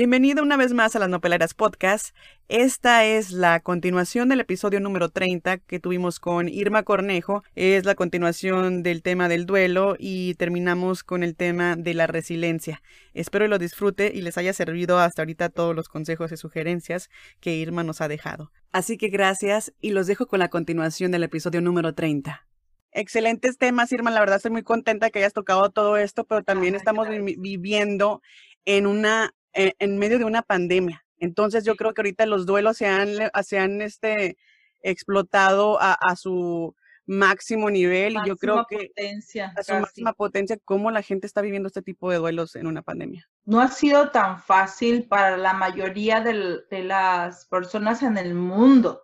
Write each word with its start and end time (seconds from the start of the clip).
Bienvenido 0.00 0.42
una 0.42 0.56
vez 0.56 0.72
más 0.72 0.96
a 0.96 0.98
las 0.98 1.10
Nopeleras 1.10 1.52
Podcast. 1.52 2.16
Esta 2.48 3.04
es 3.04 3.32
la 3.32 3.60
continuación 3.60 4.30
del 4.30 4.40
episodio 4.40 4.80
número 4.80 5.10
30 5.10 5.58
que 5.58 5.78
tuvimos 5.78 6.18
con 6.18 6.48
Irma 6.48 6.84
Cornejo. 6.84 7.44
Es 7.54 7.84
la 7.84 7.94
continuación 7.94 8.82
del 8.82 9.02
tema 9.02 9.28
del 9.28 9.44
duelo 9.44 9.96
y 9.98 10.36
terminamos 10.36 11.04
con 11.04 11.22
el 11.22 11.36
tema 11.36 11.76
de 11.76 11.92
la 11.92 12.06
resiliencia. 12.06 12.80
Espero 13.12 13.46
lo 13.46 13.58
disfrute 13.58 14.10
y 14.14 14.22
les 14.22 14.38
haya 14.38 14.54
servido 14.54 14.98
hasta 14.98 15.20
ahorita 15.20 15.50
todos 15.50 15.76
los 15.76 15.90
consejos 15.90 16.32
y 16.32 16.38
sugerencias 16.38 17.10
que 17.38 17.56
Irma 17.56 17.84
nos 17.84 18.00
ha 18.00 18.08
dejado. 18.08 18.52
Así 18.72 18.96
que 18.96 19.08
gracias 19.08 19.74
y 19.82 19.90
los 19.90 20.06
dejo 20.06 20.26
con 20.26 20.38
la 20.38 20.48
continuación 20.48 21.10
del 21.10 21.24
episodio 21.24 21.60
número 21.60 21.94
30. 21.94 22.46
Excelentes 22.92 23.58
temas, 23.58 23.92
Irma. 23.92 24.10
La 24.10 24.20
verdad 24.20 24.36
estoy 24.36 24.50
muy 24.50 24.62
contenta 24.62 25.10
que 25.10 25.18
hayas 25.18 25.34
tocado 25.34 25.68
todo 25.68 25.98
esto, 25.98 26.24
pero 26.24 26.42
también 26.42 26.74
estamos 26.74 27.06
viviendo 27.36 28.22
en 28.64 28.86
una 28.86 29.34
en, 29.52 29.98
medio 29.98 30.18
de 30.18 30.24
una 30.24 30.42
pandemia. 30.42 31.04
Entonces 31.18 31.64
yo 31.64 31.76
creo 31.76 31.92
que 31.92 32.00
ahorita 32.00 32.26
los 32.26 32.46
duelos 32.46 32.76
se 32.76 32.86
han, 32.86 33.08
se 33.44 33.58
han 33.58 33.82
este, 33.82 34.36
explotado 34.82 35.80
a, 35.80 35.92
a 35.92 36.16
su 36.16 36.74
máximo 37.10 37.70
nivel 37.70 38.14
y 38.14 38.28
yo 38.28 38.36
creo 38.36 38.64
que 38.68 38.92
potencia, 38.94 39.52
a 39.56 39.62
su 39.64 39.72
máxima 39.74 40.12
potencia 40.12 40.56
cómo 40.64 40.92
la 40.92 41.02
gente 41.02 41.26
está 41.26 41.40
viviendo 41.40 41.66
este 41.66 41.82
tipo 41.82 42.08
de 42.10 42.18
duelos 42.18 42.54
en 42.54 42.68
una 42.68 42.82
pandemia. 42.82 43.28
No 43.44 43.60
ha 43.60 43.68
sido 43.68 44.10
tan 44.10 44.40
fácil 44.40 45.08
para 45.08 45.36
la 45.36 45.52
mayoría 45.52 46.20
de, 46.20 46.60
de 46.70 46.84
las 46.84 47.46
personas 47.46 48.04
en 48.04 48.16
el 48.16 48.34
mundo, 48.34 49.02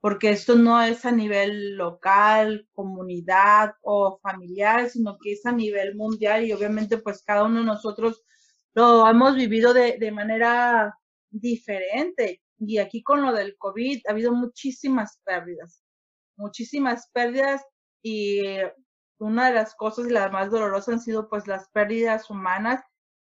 porque 0.00 0.30
esto 0.30 0.56
no 0.56 0.82
es 0.82 1.06
a 1.06 1.12
nivel 1.12 1.76
local, 1.76 2.68
comunidad 2.72 3.76
o 3.80 4.18
familiar, 4.22 4.90
sino 4.90 5.16
que 5.18 5.32
es 5.32 5.46
a 5.46 5.52
nivel 5.52 5.94
mundial 5.94 6.44
y 6.44 6.52
obviamente 6.52 6.98
pues 6.98 7.22
cada 7.22 7.44
uno 7.44 7.60
de 7.60 7.66
nosotros 7.66 8.22
lo 8.74 9.08
hemos 9.08 9.34
vivido 9.34 9.74
de, 9.74 9.98
de 9.98 10.12
manera 10.12 10.98
diferente. 11.30 12.42
Y 12.58 12.78
aquí 12.78 13.02
con 13.02 13.22
lo 13.22 13.32
del 13.32 13.56
COVID 13.58 14.02
ha 14.06 14.12
habido 14.12 14.32
muchísimas 14.32 15.20
pérdidas, 15.24 15.82
muchísimas 16.36 17.10
pérdidas 17.12 17.62
y 18.02 18.42
una 19.18 19.48
de 19.48 19.54
las 19.54 19.74
cosas 19.74 20.06
las 20.06 20.30
más 20.32 20.50
dolorosas 20.50 20.94
han 20.94 21.00
sido 21.00 21.28
pues 21.28 21.46
las 21.46 21.68
pérdidas 21.70 22.30
humanas, 22.30 22.82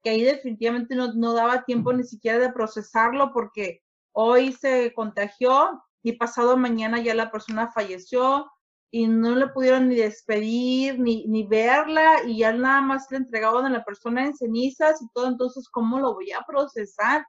que 0.04 0.12
ahí 0.12 0.24
definitivamente 0.24 0.96
no, 0.96 1.14
no 1.14 1.34
daba 1.34 1.66
tiempo 1.66 1.92
ni 1.94 2.04
siquiera 2.04 2.40
de 2.40 2.54
procesarlo 2.54 3.32
porque 3.34 3.82
hoy 4.14 4.54
se 4.54 4.94
contagió 4.94 5.82
y 6.04 6.14
pasado 6.14 6.56
mañana 6.58 7.02
ya 7.02 7.14
la 7.14 7.32
persona 7.32 7.72
falleció 7.72 8.50
y 8.92 9.08
no 9.08 9.36
le 9.36 9.48
pudieron 9.50 9.90
ni 9.90 9.96
despedir, 9.96 11.00
ni, 11.00 11.26
ni 11.28 11.46
verla, 11.46 12.24
y 12.26 12.40
ya 12.40 12.54
nada 12.54 12.82
más 12.82 13.08
le 13.12 13.18
entregaban 13.18 13.66
a 13.66 13.70
la 13.70 13.84
persona 13.84 14.26
en 14.26 14.36
cenizas 14.36 15.02
y 15.02 15.08
todo, 15.14 15.28
entonces, 15.28 15.68
¿cómo 15.70 16.00
lo 16.00 16.14
voy 16.14 16.32
a 16.32 16.44
procesar? 16.48 17.26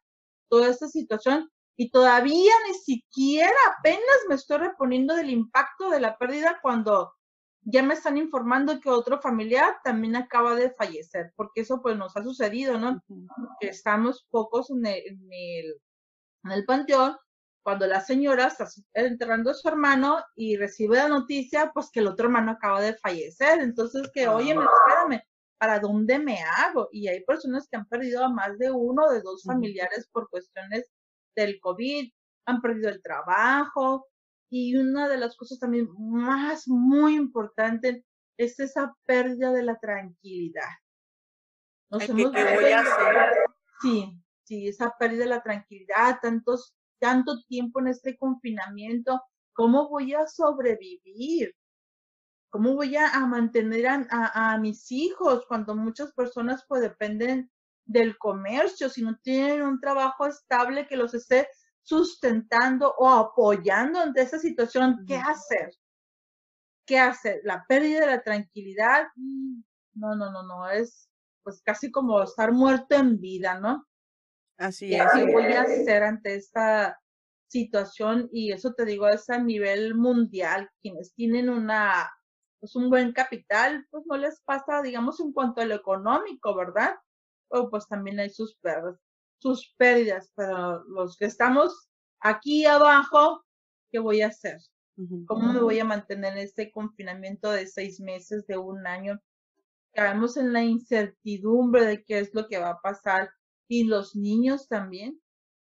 Toda 0.48 0.69
esta 0.69 0.89
situación. 0.89 1.51
Y 1.77 1.91
todavía 1.91 2.53
ni 2.67 2.75
siquiera 2.75 3.55
apenas 3.79 4.19
me 4.29 4.34
estoy 4.34 4.59
reponiendo 4.59 5.14
del 5.14 5.31
impacto 5.31 5.91
de 5.91 6.01
la 6.01 6.17
pérdida 6.17 6.59
cuando 6.62 7.12
ya 7.62 7.83
me 7.83 7.95
están 7.95 8.17
informando 8.17 8.81
que 8.81 8.89
otro 8.89 9.20
familiar 9.20 9.77
también 9.84 10.17
acaba 10.17 10.55
de 10.55 10.70
fallecer, 10.70 11.33
porque 11.36 11.61
eso 11.62 11.83
pues 11.83 11.97
nos 11.97 12.17
ha 12.17 12.23
sucedido, 12.23 12.79
¿no? 12.79 13.03
Estamos 13.61 14.27
pocos 14.31 14.70
en 14.70 14.86
el, 14.86 15.03
en 15.06 15.29
el, 15.31 15.81
en 16.45 16.51
el 16.53 16.64
panteón 16.64 17.17
cuando 17.69 17.86
la 17.86 18.00
señora 18.00 18.47
está 18.47 18.66
enterrando 18.94 19.50
a 19.50 19.55
su 19.55 19.69
hermano 19.69 20.24
y 20.34 20.56
recibe 20.56 20.97
la 20.97 21.06
noticia, 21.06 21.70
pues 21.74 21.91
que 21.91 22.00
el 22.00 22.06
otro 22.06 22.24
hermano 22.24 22.52
acaba 22.52 22.80
de 22.80 22.94
fallecer. 22.94 23.61
Entonces, 23.61 24.11
que, 24.11 24.27
oye, 24.27 24.55
ah. 24.56 24.66
espérame, 24.86 25.20
¿para 25.58 25.78
dónde 25.78 26.19
me 26.19 26.39
hago? 26.41 26.89
Y 26.92 27.08
hay 27.08 27.22
personas 27.24 27.69
que 27.69 27.77
han 27.77 27.86
perdido 27.86 28.24
a 28.24 28.30
más 28.30 28.56
de 28.56 28.70
uno 28.70 29.11
de 29.11 29.20
dos 29.20 29.42
familiares 29.44 30.08
por 30.11 30.30
cuestiones 30.30 30.90
del 31.36 31.61
COVID, 31.61 32.11
han 32.46 32.62
perdido 32.62 32.89
el 32.89 33.02
trabajo. 33.02 34.06
Y 34.48 34.74
una 34.74 35.06
de 35.06 35.18
las 35.18 35.36
cosas 35.36 35.58
también 35.58 35.90
más, 35.98 36.68
muy 36.68 37.17
importante, 37.17 38.02
es 38.39 38.58
esa 38.61 38.96
pérdida 39.05 39.52
de 39.52 39.62
la 39.62 39.79
tranquilidad. 39.79 40.73
Nos 41.90 42.08
hemos 42.08 42.33
¿Qué 42.33 42.45
voy 42.45 42.73
a 42.73 42.80
hacer? 42.80 43.17
Sí, 43.83 44.18
sí, 44.45 44.68
esa 44.68 44.96
pérdida 44.98 45.24
de 45.24 45.30
la 45.30 45.42
tranquilidad, 45.42 46.18
tantos 46.23 46.74
tanto 46.98 47.42
tiempo 47.45 47.81
en 47.81 47.89
este 47.89 48.17
confinamiento, 48.17 49.23
¿cómo 49.53 49.89
voy 49.89 50.14
a 50.14 50.27
sobrevivir? 50.27 51.55
¿Cómo 52.51 52.75
voy 52.75 52.97
a, 52.97 53.19
mantener 53.27 53.86
a, 53.86 54.07
a, 54.11 54.59
mis 54.59 54.91
hijos 54.91 55.45
cuando 55.47 55.75
muchas 55.75 56.13
personas 56.13 56.64
pues 56.67 56.81
dependen 56.81 57.51
del 57.85 58.17
comercio, 58.17 58.89
si 58.89 59.03
no 59.03 59.19
tienen 59.19 59.63
un 59.63 59.81
trabajo 59.81 60.27
estable 60.27 60.86
que 60.86 60.97
los 60.97 61.13
esté 61.14 61.48
sustentando 61.83 62.95
o 62.98 63.09
apoyando 63.09 63.98
ante 63.98 64.23
esa 64.23 64.39
situación? 64.39 65.05
¿Qué 65.07 65.17
hacer? 65.17 65.75
¿Qué 66.86 66.98
hacer? 66.98 67.41
La 67.45 67.65
pérdida 67.67 68.01
de 68.01 68.07
la 68.07 68.23
tranquilidad, 68.23 69.09
mm, 69.17 69.63
no, 69.95 70.15
no, 70.15 70.30
no, 70.30 70.42
no, 70.42 70.69
es 70.69 71.09
pues 71.42 71.63
casi 71.63 71.91
como 71.91 72.23
estar 72.23 72.53
muerto 72.53 72.95
en 72.95 73.19
vida, 73.19 73.59
¿no? 73.59 73.87
Así 74.58 74.92
es. 74.95 75.05
¿Qué 75.14 75.33
voy 75.33 75.52
a 75.52 75.63
hacer 75.63 76.02
ante 76.02 76.35
esta 76.35 77.01
situación? 77.46 78.29
Y 78.33 78.52
eso 78.52 78.74
te 78.74 78.85
digo, 78.85 79.08
es 79.08 79.30
a 79.30 79.39
nivel 79.39 79.95
mundial. 79.95 80.69
Quienes 80.83 81.14
tienen 81.14 81.48
una, 81.48 82.11
pues 82.61 82.74
un 82.74 82.91
buen 82.91 83.13
capital, 83.13 83.86
pues 83.91 84.05
no 84.07 84.17
les 84.17 84.41
pasa, 84.41 84.83
digamos, 84.83 85.20
en 85.20 85.33
cuanto 85.33 85.61
a 85.61 85.64
lo 85.64 85.77
económico, 85.77 86.55
¿verdad? 86.57 86.97
O 87.48 87.70
pues 87.70 87.86
también 87.86 88.18
hay 88.18 88.30
sus 88.30 88.57
pérdidas, 88.57 89.01
sus 89.39 89.74
pérdidas, 89.79 90.33
pero 90.35 90.83
los 90.85 91.17
que 91.17 91.27
estamos 91.27 91.89
aquí 92.20 92.67
abajo, 92.67 93.45
¿qué 93.92 94.01
voy 94.01 94.23
a 94.23 94.27
hacer? 94.27 94.58
¿Cómo 95.27 95.52
me 95.52 95.61
voy 95.61 95.79
a 95.79 95.85
mantener 95.85 96.33
en 96.33 96.39
este 96.41 96.73
confinamiento 96.73 97.52
de 97.52 97.68
seis 97.68 98.01
meses, 98.01 98.45
de 98.48 98.58
un 98.58 98.85
año? 98.85 99.20
Caemos 99.95 100.36
en 100.36 100.52
la 100.52 100.64
incertidumbre 100.64 101.85
de 101.85 102.02
qué 102.02 102.18
es 102.18 102.35
lo 102.35 102.48
que 102.48 102.58
va 102.58 102.70
a 102.70 102.80
pasar 102.80 103.30
y 103.68 103.84
los 103.84 104.17
niños 104.17 104.67
también, 104.67 105.20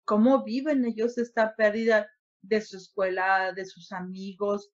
cómo 0.06 0.44
viven 0.44 0.86
ellos 0.86 1.18
esta 1.18 1.56
pérdida 1.56 2.10
de 2.42 2.62
su 2.62 2.78
escuela, 2.78 3.54
de 3.54 3.66
sus 3.66 3.92
amigos, 3.92 4.72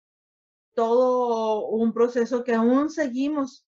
todo 0.75 1.68
un 1.68 1.94
proceso 1.94 2.44
que 2.44 2.53
aún 2.53 2.90
seguimos, 2.90 3.66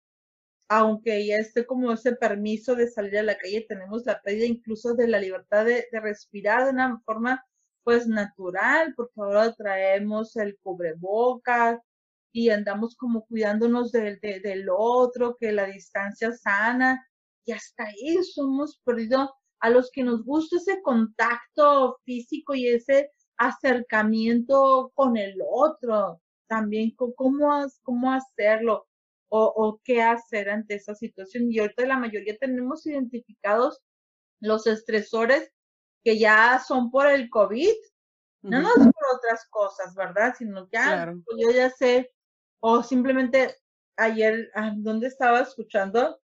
aunque 0.69 1.27
ya 1.27 1.37
esté 1.37 1.66
como 1.66 1.93
ese 1.93 2.15
permiso 2.15 2.77
de 2.77 2.88
salir 2.88 3.19
a 3.19 3.22
la 3.25 3.38
calle, 3.38 3.66
tenemos 3.69 4.06
la 4.06 4.22
pérdida 4.22 4.47
incluso 4.47 4.94
de 4.94 5.09
la 5.09 5.19
libertad 5.19 5.65
de, 5.65 5.87
respirar 5.93 6.65
de 6.65 6.71
una 6.71 7.00
forma 7.05 7.44
pues 7.82 8.06
natural, 8.06 8.94
porque 8.97 9.15
ahora 9.17 9.53
traemos 9.55 10.37
el 10.37 10.56
cubrebocas 10.62 11.81
y 12.32 12.50
andamos 12.50 12.94
como 12.94 13.27
cuidándonos 13.27 13.91
del, 13.91 14.21
del 14.21 14.69
otro, 14.71 15.37
que 15.41 15.50
la 15.50 15.67
distancia 15.67 16.32
sana, 16.32 17.05
y 17.45 17.53
hasta 17.53 17.84
eso 18.03 18.45
hemos 18.45 18.81
perdido 18.84 19.33
a 19.61 19.71
los 19.71 19.91
que 19.91 20.03
nos 20.03 20.25
gusta 20.25 20.56
ese 20.56 20.81
contacto 20.83 21.99
físico 22.05 22.55
y 22.55 22.69
ese 22.69 23.11
acercamiento 23.37 24.91
con 24.95 25.17
el 25.17 25.34
otro, 25.50 26.21
también 26.47 26.95
cómo, 26.97 27.67
cómo 27.83 28.12
hacerlo 28.12 28.87
o, 29.29 29.45
o 29.45 29.81
qué 29.84 30.03
hacer 30.03 30.50
ante 30.50 30.75
esa 30.75 30.95
situación. 30.95 31.50
Y 31.50 31.59
ahorita 31.59 31.87
la 31.87 31.99
mayoría 31.99 32.37
tenemos 32.39 32.87
identificados 32.87 33.81
los 34.41 34.67
estresores 34.67 35.53
que 36.05 36.19
ya 36.19 36.62
son 36.67 36.91
por 36.91 37.06
el 37.06 37.29
COVID, 37.31 37.75
no, 38.43 38.62
no 38.62 38.73
por 38.75 39.17
otras 39.17 39.47
cosas, 39.50 39.95
¿verdad? 39.95 40.34
Sino 40.37 40.69
que 40.69 40.79
ah, 40.79 41.12
pues 41.25 41.37
yo 41.39 41.50
ya 41.50 41.71
sé, 41.71 42.11
o 42.61 42.83
simplemente 42.83 43.55
ayer, 43.97 44.50
ah, 44.55 44.73
¿dónde 44.76 45.09
estaba 45.09 45.41
escuchando? 45.41 46.19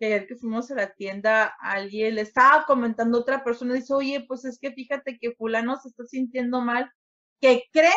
Que 0.00 0.26
que 0.26 0.34
fuimos 0.34 0.68
a 0.70 0.74
la 0.74 0.94
tienda, 0.94 1.54
alguien 1.60 2.14
le 2.14 2.22
estaba 2.22 2.64
comentando 2.64 3.18
a 3.18 3.20
otra 3.20 3.44
persona, 3.44 3.74
dice, 3.74 3.92
oye, 3.92 4.24
pues 4.26 4.46
es 4.46 4.58
que 4.58 4.72
fíjate 4.72 5.18
que 5.18 5.32
fulano 5.32 5.78
se 5.78 5.88
está 5.88 6.06
sintiendo 6.06 6.62
mal, 6.62 6.90
que 7.38 7.64
cree 7.70 7.92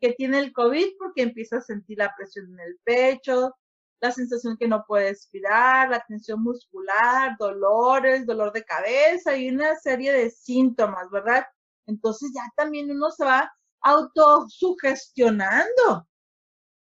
que 0.00 0.12
tiene 0.12 0.38
el 0.38 0.52
COVID 0.52 0.86
porque 0.98 1.22
empieza 1.22 1.56
a 1.58 1.62
sentir 1.62 1.98
la 1.98 2.14
presión 2.16 2.52
en 2.52 2.60
el 2.60 2.78
pecho, 2.84 3.56
la 4.00 4.12
sensación 4.12 4.56
que 4.56 4.68
no 4.68 4.84
puede 4.86 5.08
respirar, 5.10 5.90
la 5.90 6.04
tensión 6.06 6.42
muscular, 6.42 7.36
dolores, 7.38 8.26
dolor 8.26 8.52
de 8.52 8.64
cabeza 8.64 9.36
y 9.36 9.48
una 9.48 9.76
serie 9.76 10.12
de 10.12 10.30
síntomas, 10.30 11.10
¿verdad? 11.10 11.44
Entonces 11.86 12.30
ya 12.34 12.42
también 12.56 12.90
uno 12.90 13.10
se 13.10 13.24
va 13.24 13.52
autosugestionando 13.80 16.06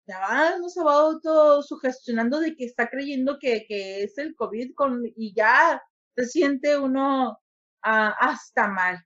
ya 0.05 0.57
no 0.59 0.69
se 0.69 0.83
va 0.83 0.93
autosugestionando 0.93 2.39
de 2.39 2.55
que 2.55 2.65
está 2.65 2.89
creyendo 2.89 3.37
que, 3.39 3.65
que 3.67 4.03
es 4.03 4.17
el 4.17 4.35
COVID 4.35 4.73
con, 4.75 5.03
y 5.15 5.33
ya 5.33 5.81
se 6.15 6.25
siente 6.25 6.77
uno 6.77 7.39
ah, 7.83 8.15
hasta 8.19 8.67
mal. 8.67 8.99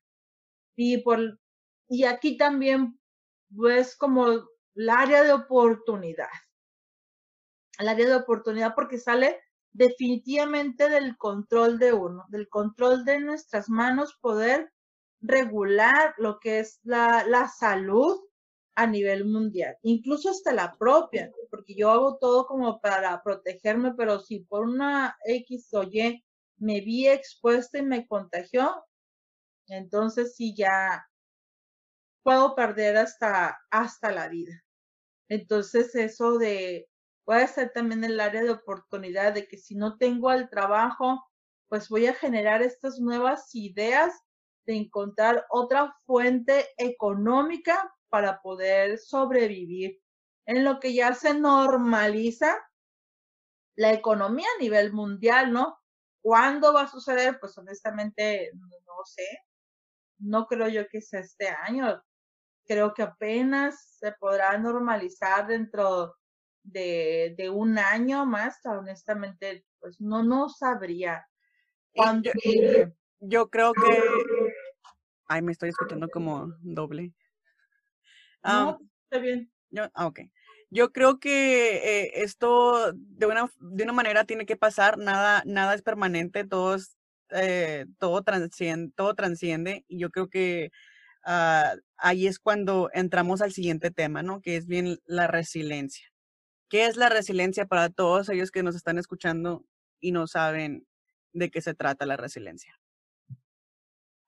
Y, 0.75 0.99
por, 0.99 1.39
y 1.88 2.03
aquí 2.03 2.38
también, 2.38 2.99
pues, 3.55 3.95
como 3.95 4.27
el 4.27 4.89
área 4.89 5.23
de 5.23 5.33
oportunidad. 5.33 6.29
El 7.79 7.88
área 7.88 8.07
de 8.07 8.15
oportunidad 8.15 8.73
porque 8.75 8.97
sale 8.97 9.39
definitivamente 9.71 10.89
del 10.89 11.17
control 11.17 11.77
de 11.77 11.94
uno, 11.94 12.25
del 12.29 12.49
control 12.49 13.05
de 13.05 13.19
nuestras 13.19 13.69
manos, 13.69 14.17
poder 14.19 14.73
regular 15.21 16.15
lo 16.17 16.39
que 16.39 16.59
es 16.59 16.79
la, 16.83 17.23
la 17.27 17.47
salud 17.47 18.19
a 18.77 18.85
nivel 18.85 19.25
mundial, 19.25 19.75
incluso 19.81 20.29
hasta 20.29 20.53
la 20.53 20.77
propia, 20.77 21.31
porque 21.50 21.74
yo 21.74 21.89
hago 21.89 22.19
todo 22.19 22.45
como 22.45 22.79
para 22.79 23.24
protegerme, 23.24 23.95
pero 23.95 24.19
si 24.19 24.41
por 24.41 24.68
una 24.68 25.18
X 25.25 25.74
o 25.74 25.81
Y 25.81 26.24
me 26.57 26.81
vi 26.81 27.07
expuesta 27.07 27.79
y 27.79 27.81
me 27.81 28.06
contagió, 28.06 28.85
entonces 29.68 30.35
sí 30.35 30.53
ya 30.56 31.09
puedo 32.21 32.53
perder 32.53 32.97
hasta, 32.97 33.57
hasta 33.71 34.12
la 34.12 34.27
vida. 34.27 34.63
Entonces 35.27 35.95
eso 35.95 36.38
de, 36.38 36.88
puede 37.25 37.47
ser 37.47 37.71
también 37.73 38.03
el 38.03 38.19
área 38.19 38.44
de 38.44 38.51
oportunidad 38.51 39.33
de 39.33 39.47
que 39.47 39.57
si 39.57 39.73
no 39.73 39.97
tengo 39.97 40.31
el 40.31 40.51
trabajo, 40.51 41.27
pues 41.68 41.89
voy 41.89 42.06
a 42.06 42.13
generar 42.13 42.62
estas 42.62 43.00
nuevas 43.00 43.56
ideas 43.56 44.13
de 44.68 44.75
encontrar 44.75 45.47
otra 45.50 45.97
fuente 46.06 46.68
económica 46.77 47.91
para 48.09 48.42
poder 48.42 48.98
sobrevivir. 48.98 50.01
En 50.45 50.63
lo 50.63 50.80
que 50.80 50.94
ya 50.94 51.13
se 51.13 51.33
normaliza 51.33 52.57
la 53.75 53.94
economía 53.94 54.48
a 54.57 54.62
nivel 54.62 54.94
mundial, 54.94 55.51
¿no? 55.51 55.77
¿Cuándo 56.21 56.74
va 56.74 56.83
a 56.83 56.88
suceder? 56.88 57.39
Pues 57.39 57.57
honestamente 57.57 58.51
no 58.54 59.06
sé. 59.06 59.27
No 60.19 60.48
creo 60.48 60.68
yo 60.68 60.88
que 60.88 61.01
sea 61.01 61.19
este 61.19 61.50
año. 61.50 62.01
Creo 62.65 62.94
que 62.94 63.04
apenas 63.04 63.98
se 64.00 64.12
podrá 64.13 64.57
normalizar 64.57 65.48
dentro 65.48 66.15
de, 66.63 67.36
de 67.38 67.50
un 67.50 67.77
año 67.77 68.25
más. 68.25 68.59
Honestamente, 68.65 69.65
pues 69.80 70.01
no, 70.01 70.24
no 70.24 70.50
sabría. 70.50 71.25
Yo, 71.94 72.31
yo, 73.19 73.50
creo 73.50 73.74
que... 73.74 74.04
Ay, 75.27 75.42
me 75.42 75.51
estoy 75.51 75.69
escuchando 75.69 76.09
como 76.09 76.54
doble. 76.62 77.13
No, 78.44 78.80
está 79.04 79.19
bien. 79.19 79.51
Yo, 79.69 79.89
ah, 79.94 80.07
ok. 80.07 80.22
Yo 80.69 80.92
creo 80.92 81.19
que 81.19 81.78
eh, 81.78 82.24
esto 82.24 82.92
de 82.94 83.25
una, 83.25 83.50
de 83.60 83.84
una 83.84 83.94
manera 83.94 84.25
tiene 84.25 84.45
que 84.45 84.57
pasar, 84.57 84.98
nada, 84.98 85.44
nada 85.45 85.74
es 85.74 85.81
permanente, 85.81 86.44
todo, 86.44 86.78
eh, 87.31 87.86
todo, 88.00 88.22
transciende, 88.24 88.94
todo 88.95 89.16
transciende 89.16 89.86
y 89.88 90.00
yo 90.00 90.10
creo 90.10 90.30
que 90.30 90.72
ah, 91.24 91.75
ahí 91.98 92.28
es 92.28 92.39
cuando 92.39 92.89
entramos 92.94 93.42
al 93.42 93.54
siguiente 93.54 93.92
tema, 93.92 94.24
¿no? 94.24 94.42
Que 94.42 94.57
es 94.57 94.68
bien 94.68 95.00
la 95.06 95.28
resiliencia. 95.28 96.07
¿Qué 96.69 96.86
es 96.86 96.98
la 96.98 97.10
resiliencia 97.10 97.66
para 97.66 97.90
todos 97.90 98.30
ellos 98.30 98.51
que 98.51 98.63
nos 98.63 98.75
están 98.75 98.98
escuchando 98.98 99.66
y 100.01 100.12
no 100.12 100.28
saben 100.28 100.86
de 101.33 101.50
qué 101.50 101.62
se 101.62 101.74
trata 101.75 102.06
la 102.06 102.18
resiliencia? 102.18 102.78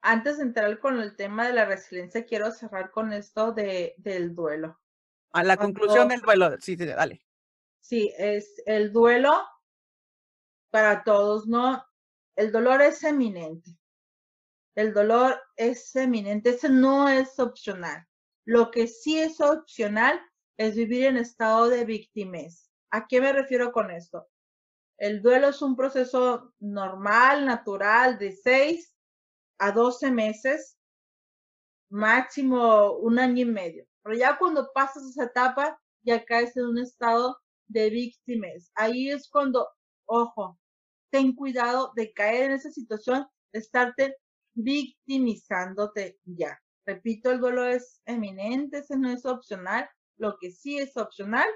Antes 0.01 0.37
de 0.37 0.43
entrar 0.43 0.79
con 0.79 0.99
el 0.99 1.15
tema 1.15 1.47
de 1.47 1.53
la 1.53 1.65
resiliencia, 1.65 2.25
quiero 2.25 2.51
cerrar 2.51 2.91
con 2.91 3.11
esto 3.11 3.51
de, 3.51 3.95
del 3.97 4.33
duelo. 4.33 4.79
A 5.31 5.43
la 5.43 5.57
conclusión 5.57 6.07
del 6.07 6.21
duelo, 6.21 6.55
sí, 6.59 6.77
sí, 6.77 6.85
dale. 6.85 7.21
Sí, 7.81 8.13
es 8.17 8.61
el 8.65 8.91
duelo 8.93 9.33
para 10.69 11.03
todos, 11.03 11.47
¿no? 11.47 11.83
El 12.35 12.51
dolor 12.51 12.81
es 12.81 13.03
eminente. 13.03 13.71
El 14.75 14.93
dolor 14.93 15.41
es 15.57 15.95
eminente, 15.95 16.51
ese 16.51 16.69
no 16.69 17.09
es 17.09 17.37
opcional. 17.39 18.07
Lo 18.45 18.71
que 18.71 18.87
sí 18.87 19.19
es 19.19 19.41
opcional 19.41 20.21
es 20.57 20.75
vivir 20.75 21.05
en 21.05 21.17
estado 21.17 21.67
de 21.69 21.83
víctimas. 21.83 22.71
¿A 22.91 23.07
qué 23.07 23.19
me 23.19 23.33
refiero 23.33 23.71
con 23.71 23.91
esto? 23.91 24.29
El 24.97 25.21
duelo 25.21 25.49
es 25.49 25.61
un 25.61 25.75
proceso 25.75 26.53
normal, 26.59 27.45
natural, 27.45 28.17
de 28.17 28.31
seis 28.31 28.93
a 29.59 29.71
12 29.71 30.11
meses, 30.11 30.77
máximo 31.89 32.93
un 32.97 33.19
año 33.19 33.41
y 33.41 33.45
medio. 33.45 33.85
Pero 34.03 34.15
ya 34.17 34.37
cuando 34.37 34.71
pasas 34.73 35.03
esa 35.03 35.25
etapa, 35.25 35.79
ya 36.03 36.23
caes 36.25 36.55
en 36.57 36.65
un 36.65 36.79
estado 36.79 37.37
de 37.67 37.89
víctimas. 37.89 38.71
Ahí 38.75 39.09
es 39.09 39.29
cuando, 39.29 39.67
ojo, 40.05 40.57
ten 41.11 41.35
cuidado 41.35 41.91
de 41.95 42.13
caer 42.13 42.45
en 42.45 42.51
esa 42.53 42.71
situación, 42.71 43.27
de 43.51 43.59
estarte 43.59 44.15
victimizándote 44.53 46.19
ya. 46.25 46.59
Repito, 46.85 47.31
el 47.31 47.39
duelo 47.39 47.65
es 47.65 48.01
eminente, 48.05 48.79
ese 48.79 48.97
no 48.97 49.09
es 49.09 49.25
opcional. 49.25 49.89
Lo 50.17 50.37
que 50.39 50.51
sí 50.51 50.79
es 50.79 50.97
opcional 50.97 51.47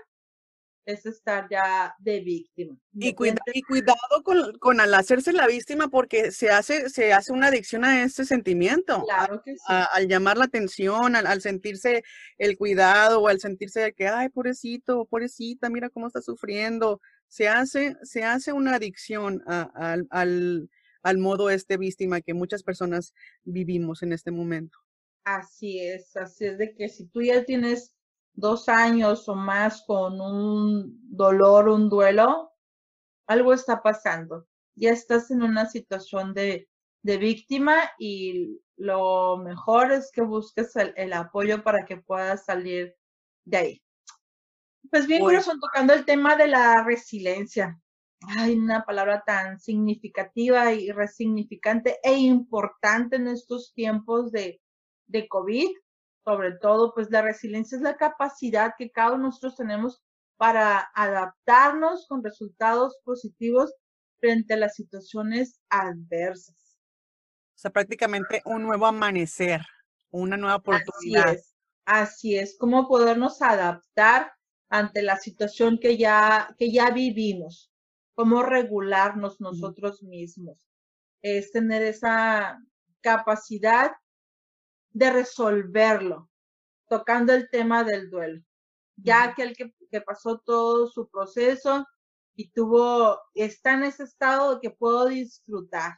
es 0.86 1.06
estar 1.06 1.48
ya 1.50 1.96
de 2.00 2.20
víctima. 2.20 2.78
Y, 2.94 3.14
cuidado 3.14 4.24
con, 4.24 4.58
con, 4.60 4.80
al 4.80 4.94
hacerse 4.94 5.32
la 5.34 5.48
víctima 5.48 5.88
porque 5.88 6.32
se 6.32 6.50
hace, 6.50 6.90
se 6.90 7.14
hace 7.14 7.32
una 7.32 7.48
adicción 7.48 7.86
a 7.86 8.04
ese 8.04 8.26
sentimiento. 8.26 9.04
Claro 9.04 9.42
que 9.44 9.54
sí. 9.54 9.64
al 9.68 10.08
llamar 10.08 10.38
la 10.38 10.46
atención, 10.46 11.16
al, 11.16 11.42
sentirse 11.42 12.04
el 12.38 12.58
cuidado 12.58 13.22
o 13.22 13.28
al 13.28 13.40
sentirse 13.40 13.80
de 13.80 13.94
que, 13.94 14.08
ay, 14.08 14.30
pobrecito, 14.30 15.06
pobrecita, 15.06 15.70
mira 15.70 15.90
cómo 15.90 16.08
está 16.08 16.22
sufriendo. 16.22 17.00
Se 17.28 17.48
hace, 17.48 17.96
se 18.04 18.24
hace 18.24 18.54
una 18.54 18.76
adicción 18.76 19.42
al, 19.48 20.08
al, 20.10 20.70
al 21.02 21.18
modo 21.18 21.50
este 21.50 21.78
víctima 21.78 22.22
que 22.22 22.34
muchas 22.34 22.64
personas 22.64 23.14
vivimos 23.44 24.04
en 24.04 24.14
este 24.14 24.32
momento. 24.32 24.78
Así 25.24 25.80
es, 25.80 26.16
así 26.18 26.46
es 26.46 26.58
de 26.58 26.76
que 26.76 26.90
si 26.90 27.06
tú 27.06 27.22
ya 27.22 27.46
tienes 27.46 27.93
dos 28.34 28.68
años 28.68 29.28
o 29.30 29.36
más 29.36 29.84
con 29.86 30.20
un 30.20 31.00
dolor, 31.04 31.70
un 31.70 31.90
duelo, 31.90 32.52
algo 33.28 33.54
está 33.54 33.82
pasando. 33.82 34.48
Ya 34.76 34.92
estás 34.92 35.32
en 35.32 35.44
una 35.44 35.68
situación 35.68 36.34
de, 36.34 36.68
de 37.04 37.18
víctima 37.18 37.76
y 38.00 38.60
lo 38.76 39.38
mejor 39.38 39.92
es 39.92 40.12
que 40.12 40.22
busques 40.22 40.76
el, 40.76 41.14
apoyo 41.14 41.64
para 41.64 41.86
que 41.86 41.98
puedas 41.98 42.46
salir 42.46 42.96
de 43.46 43.58
ahí. 43.58 43.84
Pues 44.90 45.08
bien, 45.08 45.22
corazón, 45.22 45.60
tocando 45.60 45.94
el 45.94 46.06
tema 46.06 46.36
de 46.36 46.48
la 46.48 46.84
resiliencia. 46.84 47.80
Hay 48.38 48.56
una 48.56 48.86
palabra 48.86 49.24
tan 49.26 49.60
significativa 49.60 50.72
y 50.74 50.92
resignificante 50.92 52.00
e 52.04 52.14
importante 52.14 53.18
en 53.18 53.28
estos 53.28 53.74
tiempos 53.74 54.32
de, 54.32 54.62
de 55.08 55.28
COVID 55.28 55.70
sobre 56.24 56.54
todo, 56.54 56.94
pues 56.94 57.10
la 57.12 57.22
resiliencia 57.22 57.76
es 57.76 57.82
la 57.82 57.98
capacidad 57.98 58.74
que 58.78 58.92
cada 58.92 59.14
uno 59.14 59.24
de 59.24 59.28
nosotros 59.30 59.56
tenemos 59.56 60.02
para 60.38 60.90
adaptarnos 60.96 62.08
con 62.08 62.24
resultados 62.24 62.98
positivos 63.04 63.74
frente 64.20 64.54
a 64.54 64.58
las 64.58 64.76
situaciones 64.76 65.60
adversas. 65.70 66.56
O 67.56 67.60
sea, 67.64 67.72
prácticamente 67.72 68.42
un 68.46 68.64
nuevo 68.64 68.86
amanecer, 68.86 69.62
una 70.12 70.38
nueva 70.38 70.58
oportunidad. 70.58 71.28
Así 71.28 71.36
es, 71.36 71.56
así 71.86 72.38
es, 72.38 72.58
cómo 72.58 72.88
podernos 72.88 73.42
adaptar 73.42 74.32
ante 74.70 75.02
la 75.02 75.18
situación 75.18 75.78
que 75.80 75.98
ya, 75.98 76.56
que 76.58 76.72
ya 76.72 76.90
vivimos, 76.90 77.72
cómo 78.16 78.44
regularnos 78.44 79.40
nosotros 79.40 80.02
mismos, 80.04 80.58
es 81.22 81.52
tener 81.52 81.84
esa 81.84 82.60
capacidad 83.02 83.92
de 84.94 85.12
resolverlo, 85.12 86.30
tocando 86.88 87.34
el 87.34 87.50
tema 87.50 87.84
del 87.84 88.10
duelo. 88.10 88.42
Ya 88.96 89.24
aquel 89.24 89.56
que, 89.56 89.74
que 89.90 90.02
pasó 90.02 90.40
todo 90.40 90.88
su 90.88 91.10
proceso 91.10 91.86
y 92.36 92.52
tuvo, 92.52 93.20
está 93.34 93.74
en 93.74 93.84
ese 93.84 94.04
estado 94.04 94.60
que 94.62 94.70
puedo 94.70 95.06
disfrutar. 95.08 95.98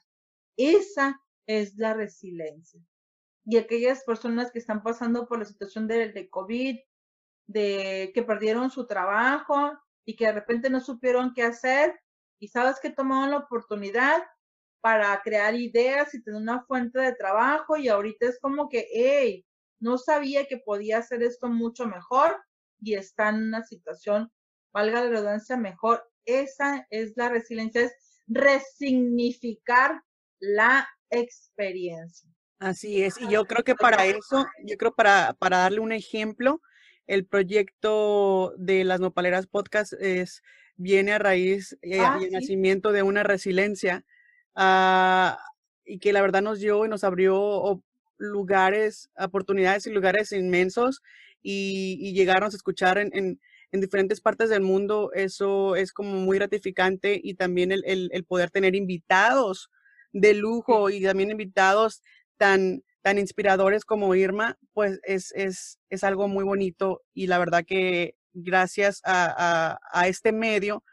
Esa 0.57 1.19
es 1.45 1.75
la 1.77 1.93
resiliencia. 1.93 2.81
Y 3.45 3.57
aquellas 3.57 4.03
personas 4.03 4.51
que 4.51 4.59
están 4.59 4.81
pasando 4.81 5.27
por 5.27 5.39
la 5.39 5.45
situación 5.45 5.87
de, 5.87 6.11
de 6.11 6.29
COVID, 6.29 6.79
de 7.47 8.11
que 8.13 8.23
perdieron 8.23 8.71
su 8.71 8.87
trabajo 8.87 9.71
y 10.03 10.15
que 10.15 10.25
de 10.25 10.31
repente 10.31 10.69
no 10.69 10.79
supieron 10.79 11.33
qué 11.33 11.43
hacer 11.43 11.99
y 12.39 12.47
sabes 12.47 12.79
que 12.79 12.89
tomaron 12.89 13.31
la 13.31 13.37
oportunidad 13.37 14.23
para 14.85 15.19
crear 15.23 15.55
ideas 15.55 16.13
y 16.13 16.21
tener 16.21 16.39
una 16.39 16.63
fuente 16.63 16.99
de 16.99 17.15
trabajo 17.15 17.75
y 17.75 17.87
ahorita 17.87 18.27
es 18.27 18.37
como 18.39 18.69
que, 18.69 18.87
hey, 18.93 19.43
no 19.79 19.97
sabía 19.97 20.45
que 20.45 20.59
podía 20.59 20.99
hacer 20.99 21.23
esto 21.23 21.47
mucho 21.47 21.87
mejor 21.87 22.37
y 22.79 22.93
está 22.93 23.29
en 23.29 23.47
una 23.47 23.63
situación, 23.63 24.31
valga 24.71 25.03
la 25.03 25.09
redundancia, 25.09 25.57
mejor. 25.57 26.07
Esa 26.23 26.85
es 26.91 27.13
la 27.15 27.29
resiliencia, 27.29 27.81
es 27.81 27.95
resignificar 28.27 30.03
la 30.39 30.87
experiencia. 31.09 32.29
Así 32.59 33.01
es, 33.01 33.19
y 33.19 33.27
yo 33.27 33.45
creo 33.45 33.63
que 33.63 33.73
para 33.73 34.05
eso, 34.05 34.45
yo 34.67 34.77
creo 34.77 34.93
para, 34.93 35.33
para 35.39 35.57
darle 35.57 35.79
un 35.79 35.93
ejemplo, 35.93 36.61
el 37.07 37.25
proyecto 37.25 38.53
de 38.59 38.83
las 38.83 38.99
Nopaleras 38.99 39.47
Podcast 39.47 39.93
es, 39.93 40.43
viene 40.75 41.13
a 41.13 41.17
raíz 41.17 41.75
y 41.81 41.95
eh, 41.95 42.01
ah, 42.01 42.19
nacimiento 42.29 42.91
de 42.91 43.01
una 43.01 43.23
resiliencia 43.23 44.05
Ah, 44.55 45.37
y 45.85 45.99
que 45.99 46.13
la 46.13 46.21
verdad 46.21 46.41
nos 46.41 46.59
dio 46.59 46.85
y 46.85 46.89
nos 46.89 47.03
abrió 47.03 47.81
lugares, 48.17 49.09
oportunidades 49.17 49.87
y 49.87 49.91
lugares 49.91 50.31
inmensos 50.31 51.01
y, 51.43 51.97
y 51.99 52.13
llegarnos 52.13 52.53
a 52.53 52.57
escuchar 52.57 52.97
en, 52.97 53.39
en 53.75 53.81
diferentes 53.81 54.21
partes 54.21 54.49
del 54.49 54.61
mundo, 54.61 55.11
eso 55.13 55.75
es 55.75 55.91
como 55.91 56.13
muy 56.13 56.37
gratificante 56.37 57.19
y 57.21 57.35
también 57.35 57.71
el, 57.73 57.83
el, 57.85 58.23
poder 58.23 58.49
tener 58.49 58.73
invitados 58.73 59.69
de 60.13 60.33
lujo 60.33 60.89
y 60.89 61.03
también 61.03 61.29
invitados 61.31 62.01
tan, 62.37 62.83
tan 63.01 63.19
inspiradores 63.19 63.83
como 63.83 64.15
Irma, 64.15 64.57
pues 64.73 64.99
es, 65.03 65.33
es, 65.35 65.77
es 65.89 66.03
algo 66.05 66.29
muy 66.29 66.45
bonito 66.45 67.03
y 67.13 67.27
la 67.27 67.37
verdad 67.37 67.65
que 67.67 68.15
gracias 68.33 69.01
a, 69.03 69.73
a, 69.73 69.79
a 69.91 70.07
este 70.07 70.31
medio 70.31 70.83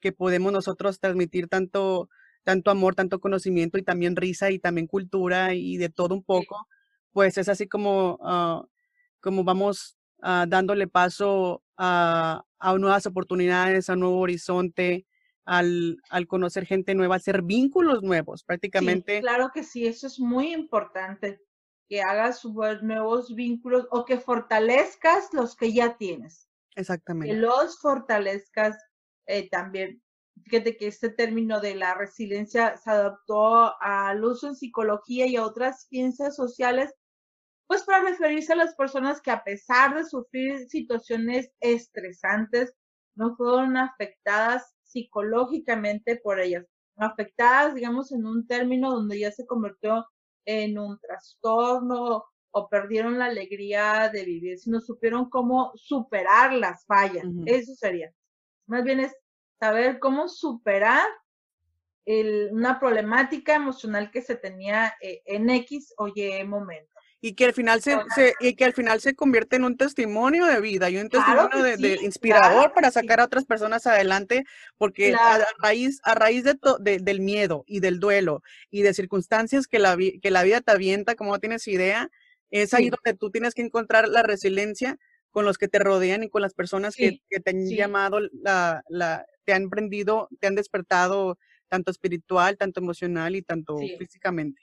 que 0.00 0.12
podemos 0.12 0.52
nosotros 0.52 1.00
transmitir 1.00 1.48
tanto, 1.48 2.08
tanto 2.48 2.70
amor, 2.70 2.94
tanto 2.94 3.20
conocimiento 3.20 3.76
y 3.76 3.82
también 3.82 4.16
risa 4.16 4.50
y 4.50 4.58
también 4.58 4.86
cultura 4.86 5.52
y 5.52 5.76
de 5.76 5.90
todo 5.90 6.14
un 6.14 6.24
poco, 6.24 6.66
pues 7.12 7.36
es 7.36 7.46
así 7.50 7.68
como, 7.68 8.18
ah, 8.22 8.64
como 9.20 9.44
vamos 9.44 9.98
uh, 10.22 10.48
dándole 10.48 10.88
paso 10.88 11.62
a, 11.76 12.42
a, 12.58 12.78
nuevas 12.78 13.04
oportunidades, 13.04 13.90
a 13.90 13.92
un 13.92 14.00
nuevo 14.00 14.20
horizonte, 14.20 15.06
al, 15.44 15.98
al, 16.08 16.26
conocer 16.26 16.64
gente 16.64 16.94
nueva, 16.94 17.16
hacer 17.16 17.42
vínculos 17.42 18.02
nuevos 18.02 18.44
prácticamente. 18.44 19.16
Sí, 19.16 19.20
claro 19.20 19.50
que 19.52 19.62
sí, 19.62 19.86
eso 19.86 20.06
es 20.06 20.18
muy 20.18 20.54
importante, 20.54 21.42
que 21.86 22.00
hagas 22.00 22.42
nuevos 22.80 23.34
vínculos 23.34 23.86
o 23.90 24.06
que 24.06 24.16
fortalezcas 24.16 25.34
los 25.34 25.54
que 25.54 25.74
ya 25.74 25.98
tienes. 25.98 26.48
Exactamente. 26.76 27.34
Que 27.34 27.38
los 27.38 27.78
fortalezcas 27.78 28.78
eh, 29.26 29.50
también. 29.50 30.02
Fíjate 30.44 30.76
que 30.76 30.86
este 30.86 31.10
término 31.10 31.60
de 31.60 31.74
la 31.74 31.94
resiliencia 31.94 32.76
se 32.76 32.90
adaptó 32.90 33.80
al 33.80 34.24
uso 34.24 34.48
en 34.48 34.54
psicología 34.54 35.26
y 35.26 35.36
a 35.36 35.44
otras 35.44 35.86
ciencias 35.88 36.36
sociales 36.36 36.94
pues 37.68 37.82
para 37.84 38.02
referirse 38.02 38.54
a 38.54 38.56
las 38.56 38.74
personas 38.74 39.20
que 39.20 39.30
a 39.30 39.44
pesar 39.44 39.94
de 39.94 40.04
sufrir 40.04 40.68
situaciones 40.68 41.52
estresantes, 41.60 42.74
no 43.14 43.36
fueron 43.36 43.76
afectadas 43.76 44.74
psicológicamente 44.82 46.16
por 46.16 46.40
ellas, 46.40 46.64
afectadas, 46.96 47.74
digamos, 47.74 48.10
en 48.10 48.24
un 48.24 48.46
término 48.46 48.90
donde 48.90 49.20
ya 49.20 49.30
se 49.30 49.46
convirtió 49.46 50.06
en 50.46 50.78
un 50.78 50.98
trastorno 50.98 52.24
o 52.52 52.68
perdieron 52.70 53.18
la 53.18 53.26
alegría 53.26 54.08
de 54.08 54.24
vivir, 54.24 54.58
sino 54.58 54.80
supieron 54.80 55.28
cómo 55.28 55.72
superar 55.74 56.54
las 56.54 56.86
fallas. 56.86 57.26
Eso 57.44 57.74
sería. 57.74 58.10
Más 58.66 58.82
bien 58.82 59.00
es 59.00 59.14
saber 59.58 59.98
cómo 59.98 60.28
superar 60.28 61.06
el, 62.08 62.48
una 62.52 62.80
problemática 62.80 63.54
emocional 63.54 64.10
que 64.10 64.22
se 64.22 64.34
tenía 64.34 64.94
eh, 65.02 65.20
en 65.26 65.50
X 65.50 65.92
o 65.98 66.08
Y 66.08 66.42
momento. 66.44 66.88
Y 67.20 67.34
que 67.34 67.46
al 67.46 67.52
final 67.52 67.82
se, 67.82 67.98
y 68.38 68.54
que 68.54 68.64
al 68.64 68.72
final 68.72 69.00
se 69.00 69.16
convierte 69.16 69.56
en 69.56 69.64
un 69.64 69.76
testimonio 69.76 70.46
de 70.46 70.60
vida 70.60 70.88
y 70.88 70.98
un 70.98 71.08
testimonio 71.08 71.64
de, 71.64 71.98
inspirador 72.02 72.72
para 72.72 72.92
sacar 72.92 73.18
a 73.18 73.24
otras 73.24 73.44
personas 73.44 73.88
adelante 73.88 74.44
porque 74.76 75.12
a, 75.14 75.44
raíz 75.58 76.00
a 76.04 76.14
raíz 76.14 76.44
de, 76.44 76.98
del 77.00 77.20
miedo 77.20 77.64
y 77.66 77.80
del 77.80 77.98
duelo 77.98 78.42
y 78.70 78.82
de 78.82 78.94
circunstancias 78.94 79.66
que 79.66 79.80
la 79.80 79.96
que 79.96 80.30
la 80.30 80.44
vida 80.44 80.60
te 80.60 80.70
avienta 80.70 81.16
como 81.16 81.32
no 81.32 81.40
tienes 81.40 81.66
idea 81.66 82.08
es 82.50 82.72
ahí 82.72 82.88
donde 82.88 83.18
tú 83.18 83.32
tienes 83.32 83.52
que 83.52 83.62
encontrar 83.62 84.08
la 84.08 84.22
resiliencia 84.22 84.96
con 85.32 85.44
los 85.44 85.58
que 85.58 85.66
te 85.66 85.80
rodean 85.80 86.22
y 86.22 86.30
con 86.30 86.40
las 86.40 86.54
personas 86.54 86.94
que, 86.94 87.20
que, 87.28 87.40
te 87.40 87.50
han 87.50 87.68
llamado 87.68 88.20
la, 88.32 88.84
la 88.88 89.26
te 89.48 89.54
han 89.54 89.70
prendido 89.70 90.28
te 90.40 90.46
han 90.46 90.54
despertado 90.54 91.38
tanto 91.68 91.90
espiritual 91.90 92.58
tanto 92.58 92.80
emocional 92.80 93.34
y 93.34 93.40
tanto 93.40 93.78
físicamente. 93.98 94.60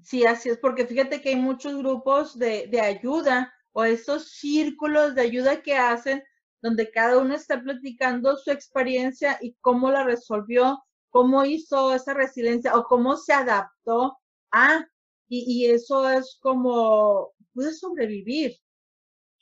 Sí, 0.00 0.24
así 0.24 0.48
es, 0.48 0.58
porque 0.58 0.86
fíjate 0.86 1.20
que 1.20 1.30
hay 1.30 1.36
muchos 1.36 1.76
grupos 1.76 2.38
de, 2.38 2.68
de 2.68 2.80
ayuda 2.80 3.52
o 3.72 3.82
esos 3.82 4.30
círculos 4.30 5.16
de 5.16 5.22
ayuda 5.22 5.60
que 5.60 5.74
hacen 5.74 6.22
donde 6.62 6.88
cada 6.92 7.18
uno 7.18 7.34
está 7.34 7.60
platicando 7.60 8.36
su 8.36 8.52
experiencia 8.52 9.38
y 9.40 9.56
cómo 9.60 9.90
la 9.90 10.04
resolvió, 10.04 10.78
cómo 11.10 11.44
hizo 11.44 11.92
esa 11.92 12.14
resiliencia 12.14 12.76
o 12.76 12.84
cómo 12.84 13.16
se 13.16 13.32
adaptó 13.32 14.18
a, 14.52 14.86
y, 15.28 15.44
y 15.48 15.66
eso 15.66 16.08
es 16.08 16.38
como, 16.40 17.32
puede 17.54 17.74
sobrevivir, 17.74 18.56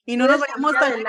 y 0.08 0.16
no 0.16 0.28
nos 0.28 0.40
vayamos 0.40 0.72
tan 0.74 1.04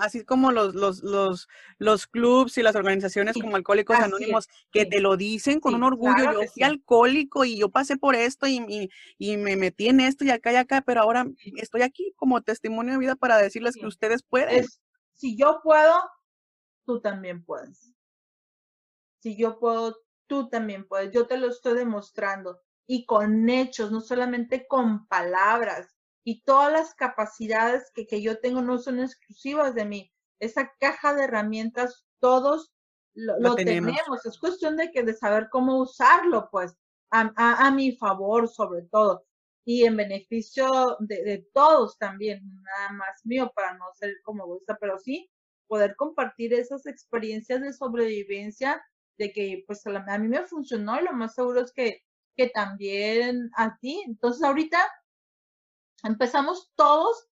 así 0.00 0.24
como 0.24 0.50
los, 0.50 0.74
los, 0.74 1.02
los, 1.02 1.46
los 1.76 2.06
clubs 2.06 2.56
y 2.56 2.62
las 2.62 2.74
organizaciones 2.74 3.36
como 3.38 3.54
Alcohólicos 3.54 3.98
Anónimos 3.98 4.48
que 4.72 4.86
te 4.86 5.00
lo 5.00 5.18
dicen 5.18 5.60
con 5.60 5.74
un 5.74 5.84
orgullo. 5.84 6.32
yo 6.32 6.48
fui 6.50 6.62
alcohólico 6.62 7.44
y 7.44 7.58
yo 7.58 7.68
pasé 7.68 7.98
por 7.98 8.14
esto 8.14 8.46
y, 8.46 8.90
y, 9.18 9.36
me 9.36 9.56
metí 9.56 9.88
en 9.88 10.00
esto 10.00 10.24
y 10.24 10.30
acá 10.30 10.52
y 10.52 10.56
acá, 10.56 10.80
pero 10.80 11.02
ahora 11.02 11.26
estoy 11.56 11.82
aquí 11.82 12.14
como 12.16 12.40
testimonio 12.40 12.94
de 12.94 12.98
vida 12.98 13.14
para 13.14 13.36
decirles 13.36 13.76
que 13.76 13.86
ustedes 13.86 14.22
pueden. 14.22 14.66
si 15.12 15.36
yo 15.36 15.60
puedo, 15.62 16.00
tú 16.86 17.02
también 17.02 17.44
puedes. 17.44 17.92
Si 19.18 19.36
yo 19.36 19.58
puedo, 19.58 19.98
tú 20.26 20.48
también 20.48 20.88
puedes. 20.88 21.12
Yo 21.12 21.26
te 21.26 21.36
lo 21.36 21.48
estoy 21.48 21.76
demostrando 21.76 22.62
y 22.86 23.04
con 23.04 23.50
hechos, 23.50 23.92
no 23.92 24.00
solamente 24.00 24.66
con 24.66 25.06
palabras 25.08 25.99
y 26.24 26.42
todas 26.42 26.72
las 26.72 26.94
capacidades 26.94 27.90
que, 27.94 28.06
que 28.06 28.22
yo 28.22 28.38
tengo 28.40 28.62
no 28.62 28.78
son 28.78 29.00
exclusivas 29.00 29.74
de 29.74 29.84
mí. 29.84 30.12
Esa 30.38 30.72
caja 30.78 31.14
de 31.14 31.24
herramientas, 31.24 32.06
todos 32.18 32.72
lo, 33.14 33.54
tenemos. 33.54 34.24
Es 34.24 34.38
cuestión 34.38 34.76
de 34.76 34.90
que 34.90 35.02
de 35.02 35.14
saber 35.14 35.48
cómo 35.50 35.78
usarlo, 35.78 36.48
pues, 36.50 36.76
a, 37.10 37.32
a, 37.36 37.70
mi 37.70 37.96
favor, 37.96 38.48
sobre 38.48 38.82
todo. 38.82 39.26
Y 39.64 39.84
en 39.84 39.96
beneficio 39.96 40.96
de, 41.00 41.22
de, 41.22 41.46
todos 41.52 41.98
también, 41.98 42.42
nada 42.62 42.92
más 42.92 43.24
mío 43.24 43.52
para 43.54 43.74
no 43.74 43.86
ser 43.94 44.14
como 44.22 44.46
gusta, 44.46 44.76
pero 44.80 44.98
sí 44.98 45.30
poder 45.66 45.94
compartir 45.96 46.52
esas 46.52 46.86
experiencias 46.86 47.60
de 47.60 47.72
sobrevivencia 47.72 48.84
de 49.18 49.32
que 49.32 49.62
pues 49.66 49.86
a, 49.86 49.90
a 49.90 50.18
mí 50.18 50.26
me 50.26 50.44
funcionó 50.46 51.00
y 51.00 51.04
lo 51.04 51.12
más 51.12 51.34
seguro 51.34 51.60
es 51.60 51.72
que, 51.72 52.02
que 52.36 52.48
también 52.48 53.50
a 53.56 53.76
ti. 53.78 54.02
Entonces 54.06 54.42
ahorita 54.42 54.78
empezamos 56.04 56.70
todos 56.74 57.30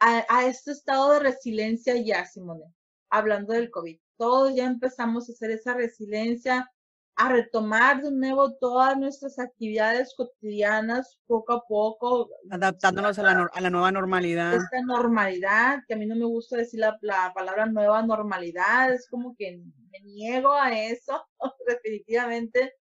a, 0.00 0.46
este 0.46 0.72
estado 0.72 1.12
de 1.12 1.20
resiliencia 1.20 1.96
ya, 1.96 2.24
Simone, 2.24 2.64
hablando 3.10 3.52
del 3.52 3.70
COVID. 3.70 3.98
Todos 4.16 4.54
ya 4.54 4.66
empezamos 4.66 5.28
a 5.28 5.32
hacer 5.32 5.50
esa 5.50 5.74
resiliencia, 5.74 6.70
a 7.16 7.28
retomar 7.30 8.00
de 8.00 8.12
nuevo 8.12 8.54
todas 8.58 8.96
nuestras 8.96 9.40
actividades 9.40 10.14
cotidianas 10.16 11.18
poco 11.26 11.52
a 11.52 11.64
poco. 11.66 12.30
Adaptándonos 12.50 13.18
a 13.18 13.22
la, 13.22 13.50
a 13.52 13.60
la 13.60 13.70
nueva 13.70 13.90
normalidad. 13.90 14.54
Esta 14.54 14.82
normalidad, 14.82 15.80
que 15.86 15.94
a 15.94 15.96
mí 15.96 16.06
no 16.06 16.14
me 16.14 16.26
gusta 16.26 16.56
decir 16.56 16.80
la, 16.80 16.96
la 17.00 17.32
palabra 17.34 17.66
nueva 17.66 18.02
normalidad, 18.02 18.92
es 18.94 19.08
como 19.08 19.34
que 19.36 19.60
me 19.90 20.00
niego 20.00 20.52
a 20.52 20.78
eso, 20.78 21.24
definitivamente. 21.66 22.74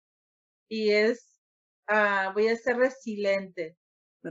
Y 0.67 0.89
es, 0.91 1.41
uh, 1.89 2.33
voy 2.33 2.49
a 2.49 2.57
ser 2.57 2.77
resiliente. 2.77 3.77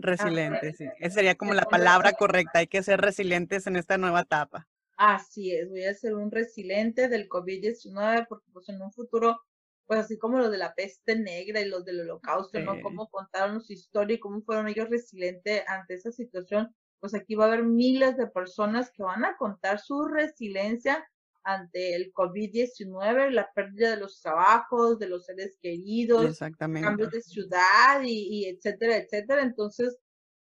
Resiliente, 0.01 0.73
sí. 0.73 0.87
Esa 0.99 1.17
sería 1.17 1.35
como 1.35 1.55
la 1.55 1.65
palabra 1.65 2.13
correcta. 2.13 2.59
Hay 2.61 2.67
que 2.67 2.83
ser 2.83 3.01
resilientes 3.01 3.67
en 3.67 3.77
esta 3.77 3.99
nueva 3.99 4.21
etapa. 4.21 4.67
Así 4.97 5.53
es, 5.53 5.69
voy 5.71 5.85
a 5.85 5.95
ser 5.95 6.15
un 6.15 6.31
resiliente 6.31 7.09
del 7.09 7.29
COVID-19 7.29 8.27
porque 8.29 8.47
pues 8.53 8.69
en 8.69 8.81
un 8.81 8.93
futuro, 8.93 9.41
pues 9.87 10.01
así 10.01 10.19
como 10.19 10.39
los 10.39 10.53
de 10.53 10.59
la 10.59 10.75
peste 10.75 11.17
negra 11.17 11.61
y 11.61 11.69
los 11.69 11.85
del 11.85 12.01
holocausto, 12.03 12.61
¿no? 12.61 12.81
Cómo 12.81 13.09
contaron 13.09 13.61
su 13.61 13.73
historia 13.73 14.15
y 14.15 14.21
cómo 14.21 14.43
fueron 14.43 14.69
ellos 14.69 14.89
resilientes 14.89 15.65
ante 15.67 15.95
esa 15.95 16.13
situación, 16.13 16.73
pues 17.01 17.13
aquí 17.15 17.35
va 17.35 17.45
a 17.45 17.49
haber 17.49 17.65
miles 17.65 18.17
de 18.17 18.29
personas 18.29 18.93
que 18.93 19.03
van 19.03 19.25
a 19.25 19.37
contar 19.37 19.81
su 19.81 20.07
resiliencia 20.07 21.05
ante 21.45 21.95
el 21.95 22.13
COVID-19, 22.13 23.31
la 23.31 23.53
pérdida 23.53 23.91
de 23.91 23.99
los 23.99 24.21
trabajos, 24.21 24.99
de 24.99 25.09
los 25.09 25.27
seres 25.27 25.59
queridos, 25.61 26.39
cambios 26.39 27.11
de 27.11 27.21
ciudad 27.21 28.03
y, 28.03 28.47
etcétera, 28.47 28.97
etcétera. 28.97 29.43
Entonces, 29.43 29.97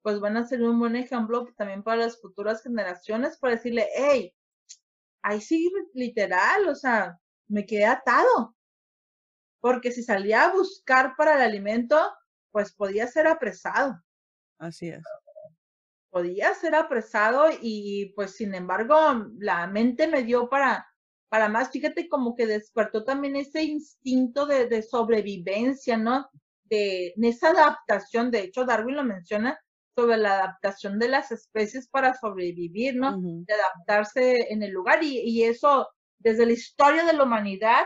pues 0.01 0.19
van 0.19 0.37
a 0.37 0.47
ser 0.47 0.61
un 0.63 0.79
buen 0.79 0.95
ejemplo 0.95 1.47
también 1.55 1.83
para 1.83 2.05
las 2.05 2.19
futuras 2.19 2.63
generaciones 2.63 3.37
para 3.37 3.55
decirle, 3.55 3.87
hey, 3.95 4.33
ahí 5.21 5.39
sí, 5.39 5.71
literal, 5.93 6.67
o 6.67 6.75
sea, 6.75 7.19
me 7.47 7.65
quedé 7.65 7.85
atado. 7.85 8.55
Porque 9.61 9.91
si 9.91 10.03
salía 10.03 10.45
a 10.45 10.53
buscar 10.53 11.15
para 11.17 11.35
el 11.35 11.41
alimento, 11.41 11.99
pues 12.51 12.73
podía 12.73 13.07
ser 13.07 13.27
apresado. 13.27 14.01
Así 14.57 14.89
es 14.89 15.03
podía 16.09 16.53
ser 16.53 16.75
apresado 16.75 17.45
y 17.61 18.13
pues 18.15 18.31
sin 18.35 18.55
embargo 18.55 18.95
la 19.37 19.67
mente 19.67 20.07
me 20.07 20.23
dio 20.23 20.49
para, 20.49 20.87
para 21.29 21.49
más. 21.49 21.71
Fíjate 21.71 22.07
como 22.09 22.35
que 22.35 22.47
despertó 22.47 23.03
también 23.03 23.35
ese 23.35 23.63
instinto 23.63 24.45
de, 24.45 24.67
de 24.67 24.81
sobrevivencia, 24.81 25.97
¿no? 25.97 26.29
De, 26.63 27.13
esa 27.21 27.49
adaptación, 27.49 28.31
de 28.31 28.41
hecho 28.41 28.65
Darwin 28.65 28.95
lo 28.95 29.03
menciona 29.03 29.59
sobre 29.95 30.17
la 30.17 30.35
adaptación 30.35 30.99
de 30.99 31.09
las 31.09 31.31
especies 31.31 31.87
para 31.89 32.13
sobrevivir, 32.13 32.95
¿no? 32.95 33.17
De 33.19 33.53
adaptarse 33.53 34.51
en 34.51 34.63
el 34.63 34.71
lugar 34.71 35.03
y, 35.03 35.19
y 35.19 35.43
eso 35.43 35.87
desde 36.19 36.45
la 36.45 36.53
historia 36.53 37.05
de 37.05 37.13
la 37.13 37.23
humanidad 37.23 37.85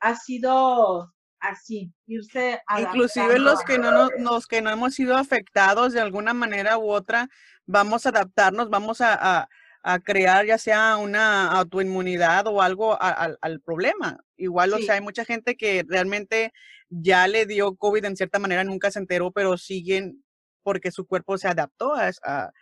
ha 0.00 0.16
sido 0.16 1.12
así, 1.42 1.92
irse 2.06 2.60
Inclusive 2.78 3.38
los 3.38 3.62
que 3.64 3.78
no 3.78 3.90
nos, 3.90 4.10
los 4.18 4.46
que 4.46 4.62
no 4.62 4.70
hemos 4.70 4.94
sido 4.94 5.16
afectados 5.16 5.92
de 5.92 6.00
alguna 6.00 6.32
manera 6.32 6.78
u 6.78 6.90
otra, 6.90 7.28
vamos 7.66 8.06
a 8.06 8.08
adaptarnos, 8.08 8.70
vamos 8.70 9.00
a, 9.00 9.48
a 9.82 9.98
crear 9.98 10.46
ya 10.46 10.58
sea 10.58 10.96
una 10.96 11.50
autoinmunidad 11.52 12.46
o 12.46 12.62
algo 12.62 12.96
al 13.00 13.60
problema. 13.60 14.18
Igual, 14.36 14.72
o 14.74 14.78
sea, 14.78 14.94
hay 14.94 15.00
mucha 15.00 15.24
gente 15.24 15.56
que 15.56 15.84
realmente 15.86 16.52
ya 16.88 17.26
le 17.26 17.46
dio 17.46 17.74
COVID 17.76 18.04
en 18.04 18.16
cierta 18.16 18.38
manera, 18.38 18.64
nunca 18.64 18.90
se 18.90 19.00
enteró, 19.00 19.32
pero 19.32 19.58
siguen 19.58 20.24
porque 20.62 20.92
su 20.92 21.06
cuerpo 21.06 21.36
se 21.36 21.48
adaptó 21.48 21.94
a, 21.94 22.52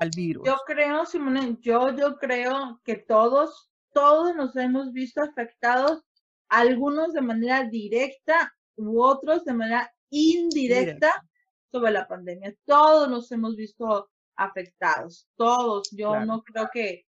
al 0.00 0.10
virus. 0.16 0.46
Yo 0.46 0.56
creo, 0.66 1.04
Simone, 1.04 1.58
yo, 1.60 1.94
yo 1.94 2.16
creo 2.16 2.80
que 2.84 2.96
todos, 2.96 3.70
todos 3.92 4.34
nos 4.34 4.56
hemos 4.56 4.92
visto 4.92 5.22
afectados, 5.22 6.02
algunos 6.50 7.12
de 7.12 7.22
manera 7.22 7.64
directa 7.64 8.52
u 8.76 9.00
otros 9.00 9.44
de 9.44 9.54
manera 9.54 9.92
indirecta 10.10 11.24
sobre 11.70 11.92
la 11.92 12.06
pandemia. 12.06 12.54
Todos 12.64 13.08
nos 13.08 13.30
hemos 13.32 13.56
visto 13.56 14.10
afectados, 14.36 15.28
todos. 15.36 15.90
Yo 15.92 16.24
no 16.24 16.42
creo 16.42 16.68
que, 16.72 17.06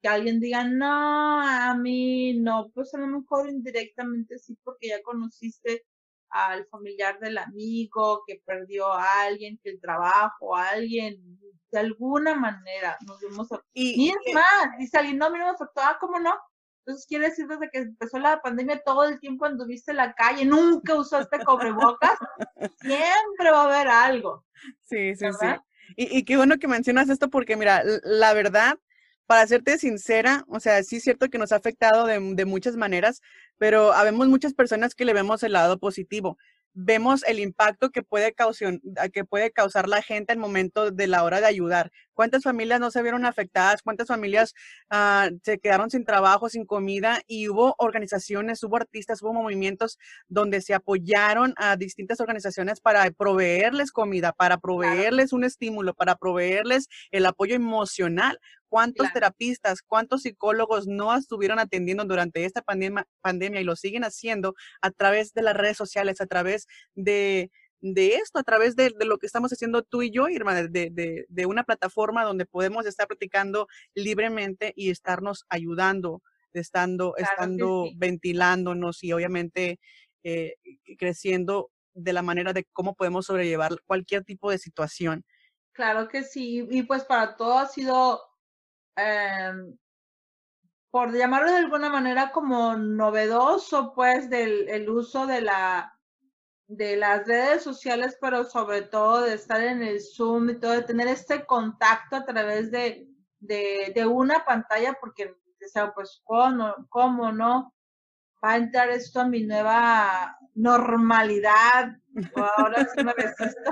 que 0.00 0.08
alguien 0.08 0.40
diga, 0.40 0.64
no, 0.64 1.40
a 1.40 1.74
mí 1.74 2.34
no, 2.34 2.70
pues 2.74 2.94
a 2.94 2.98
lo 2.98 3.06
mejor 3.06 3.48
indirectamente 3.48 4.38
sí, 4.38 4.56
porque 4.62 4.88
ya 4.88 5.02
conociste 5.02 5.86
al 6.28 6.66
familiar 6.66 7.18
del 7.18 7.38
amigo 7.38 8.24
que 8.26 8.42
perdió 8.44 8.92
a 8.92 9.22
alguien, 9.22 9.58
que 9.62 9.70
el 9.70 9.80
trabajo, 9.80 10.56
a 10.56 10.70
alguien, 10.70 11.38
de 11.70 11.78
alguna 11.78 12.34
manera 12.34 12.98
nos 13.06 13.18
vimos 13.20 13.48
y, 13.72 14.06
y, 14.06 14.08
es 14.10 14.34
más, 14.34 14.78
dice 14.78 14.98
alguien, 14.98 15.18
no, 15.18 15.26
a 15.26 15.30
mí 15.30 15.38
no 15.38 15.44
me 15.44 15.50
afectó, 15.50 15.80
ah, 15.80 15.96
¿cómo 15.98 16.18
no? 16.18 16.34
Entonces 16.84 17.06
quiere 17.06 17.28
decir 17.28 17.46
desde 17.46 17.70
que 17.70 17.78
empezó 17.78 18.18
la 18.18 18.42
pandemia 18.42 18.82
todo 18.84 19.04
el 19.04 19.20
tiempo 19.20 19.44
anduviste 19.44 19.92
en 19.92 19.98
la 19.98 20.14
calle, 20.14 20.44
nunca 20.44 20.96
usaste 20.96 21.38
cobrebocas, 21.44 22.18
siempre 22.80 23.50
va 23.52 23.62
a 23.62 23.64
haber 23.66 23.88
algo. 23.88 24.44
Sí, 24.80 25.14
sí, 25.14 25.26
sí. 25.38 25.46
Y, 25.96 26.18
y 26.18 26.24
qué 26.24 26.36
bueno 26.36 26.58
que 26.58 26.66
mencionas 26.66 27.08
esto 27.08 27.30
porque 27.30 27.56
mira, 27.56 27.84
la 28.02 28.32
verdad, 28.34 28.78
para 29.26 29.46
serte 29.46 29.78
sincera, 29.78 30.44
o 30.48 30.58
sea, 30.58 30.82
sí 30.82 30.96
es 30.96 31.04
cierto 31.04 31.28
que 31.30 31.38
nos 31.38 31.52
ha 31.52 31.56
afectado 31.56 32.06
de, 32.06 32.18
de 32.34 32.44
muchas 32.44 32.76
maneras, 32.76 33.22
pero 33.58 33.92
habemos 33.92 34.26
muchas 34.26 34.52
personas 34.52 34.94
que 34.96 35.04
le 35.04 35.14
vemos 35.14 35.42
el 35.44 35.52
lado 35.52 35.78
positivo 35.78 36.36
vemos 36.74 37.22
el 37.24 37.38
impacto 37.38 37.90
que 37.90 38.02
puede, 38.02 38.32
causar, 38.32 38.80
que 39.12 39.24
puede 39.24 39.50
causar 39.50 39.88
la 39.88 40.02
gente 40.02 40.32
al 40.32 40.38
momento 40.38 40.90
de 40.90 41.06
la 41.06 41.24
hora 41.24 41.40
de 41.40 41.46
ayudar. 41.46 41.90
¿Cuántas 42.14 42.42
familias 42.42 42.80
no 42.80 42.90
se 42.90 43.02
vieron 43.02 43.24
afectadas? 43.24 43.82
¿Cuántas 43.82 44.08
familias 44.08 44.54
ah, 44.90 45.30
se 45.42 45.58
quedaron 45.58 45.90
sin 45.90 46.04
trabajo, 46.04 46.48
sin 46.48 46.66
comida? 46.66 47.20
Y 47.26 47.48
hubo 47.48 47.74
organizaciones, 47.78 48.62
hubo 48.62 48.76
artistas, 48.76 49.22
hubo 49.22 49.32
movimientos 49.32 49.98
donde 50.28 50.60
se 50.60 50.74
apoyaron 50.74 51.54
a 51.56 51.76
distintas 51.76 52.20
organizaciones 52.20 52.80
para 52.80 53.10
proveerles 53.10 53.92
comida, 53.92 54.32
para 54.32 54.58
proveerles 54.58 55.32
un 55.32 55.44
estímulo, 55.44 55.94
para 55.94 56.16
proveerles 56.16 56.88
el 57.10 57.26
apoyo 57.26 57.54
emocional. 57.54 58.38
¿Cuántos 58.72 59.12
terapistas, 59.12 59.82
cuántos 59.82 60.22
psicólogos 60.22 60.86
no 60.86 61.14
estuvieron 61.14 61.58
atendiendo 61.58 62.06
durante 62.06 62.46
esta 62.46 62.62
pandemia, 62.62 63.06
pandemia 63.20 63.60
y 63.60 63.64
lo 63.64 63.76
siguen 63.76 64.02
haciendo 64.02 64.54
a 64.80 64.90
través 64.90 65.34
de 65.34 65.42
las 65.42 65.54
redes 65.54 65.76
sociales, 65.76 66.22
a 66.22 66.26
través 66.26 66.66
de, 66.94 67.50
esto, 67.82 68.38
a 68.38 68.42
través 68.42 68.74
de, 68.74 68.94
lo 69.04 69.18
que 69.18 69.26
estamos 69.26 69.52
haciendo 69.52 69.82
tú 69.82 70.00
y 70.00 70.10
yo, 70.10 70.26
Irma, 70.26 70.54
de, 70.54 71.26
de, 71.28 71.46
una 71.46 71.64
plataforma 71.64 72.24
donde 72.24 72.46
podemos 72.46 72.86
estar 72.86 73.06
platicando 73.06 73.66
libremente 73.94 74.72
y 74.74 74.88
estarnos 74.88 75.44
ayudando, 75.50 76.22
estando, 76.54 77.14
estando 77.18 77.90
ventilándonos 77.96 79.04
y 79.04 79.12
obviamente 79.12 79.80
eh, 80.24 80.54
creciendo 80.96 81.70
de 81.92 82.14
la 82.14 82.22
manera 82.22 82.54
de 82.54 82.64
cómo 82.72 82.94
podemos 82.94 83.26
sobrellevar 83.26 83.72
cualquier 83.84 84.24
tipo 84.24 84.50
de 84.50 84.56
situación. 84.56 85.26
Claro 85.72 86.08
que 86.08 86.22
sí, 86.22 86.66
y 86.70 86.84
pues 86.84 87.04
para 87.04 87.36
todo 87.36 87.58
ha 87.58 87.66
sido 87.66 88.31
Em, 88.96 89.76
por 90.90 91.12
llamarlo 91.12 91.50
de 91.50 91.58
alguna 91.58 91.88
manera 91.88 92.30
como 92.32 92.76
novedoso, 92.76 93.92
pues, 93.94 94.28
del 94.28 94.68
el 94.68 94.88
uso 94.88 95.26
de 95.26 95.40
la 95.40 95.98
de 96.68 96.96
las 96.96 97.26
redes 97.26 97.62
sociales, 97.62 98.16
pero 98.20 98.44
sobre 98.44 98.82
todo 98.82 99.22
de 99.22 99.34
estar 99.34 99.60
en 99.60 99.82
el 99.82 100.00
Zoom 100.00 100.50
y 100.50 100.54
todo, 100.60 100.72
de 100.72 100.82
tener 100.82 101.06
este 101.08 101.44
contacto 101.44 102.16
a 102.16 102.24
través 102.24 102.70
de, 102.70 103.08
de, 103.40 103.92
de 103.94 104.06
una 104.06 104.44
pantalla, 104.44 104.94
porque 104.98 105.36
sea, 105.68 105.92
pues, 105.92 106.20
¿cómo, 106.24 106.74
¿cómo 106.88 107.32
no? 107.32 107.74
Va 108.44 108.52
a 108.52 108.56
entrar 108.56 108.90
esto 108.90 109.20
a 109.20 109.28
mi 109.28 109.44
nueva 109.44 110.36
normalidad, 110.54 111.96
ahora 112.56 112.86
sí 112.86 113.04
me 113.04 113.12
resisto 113.12 113.70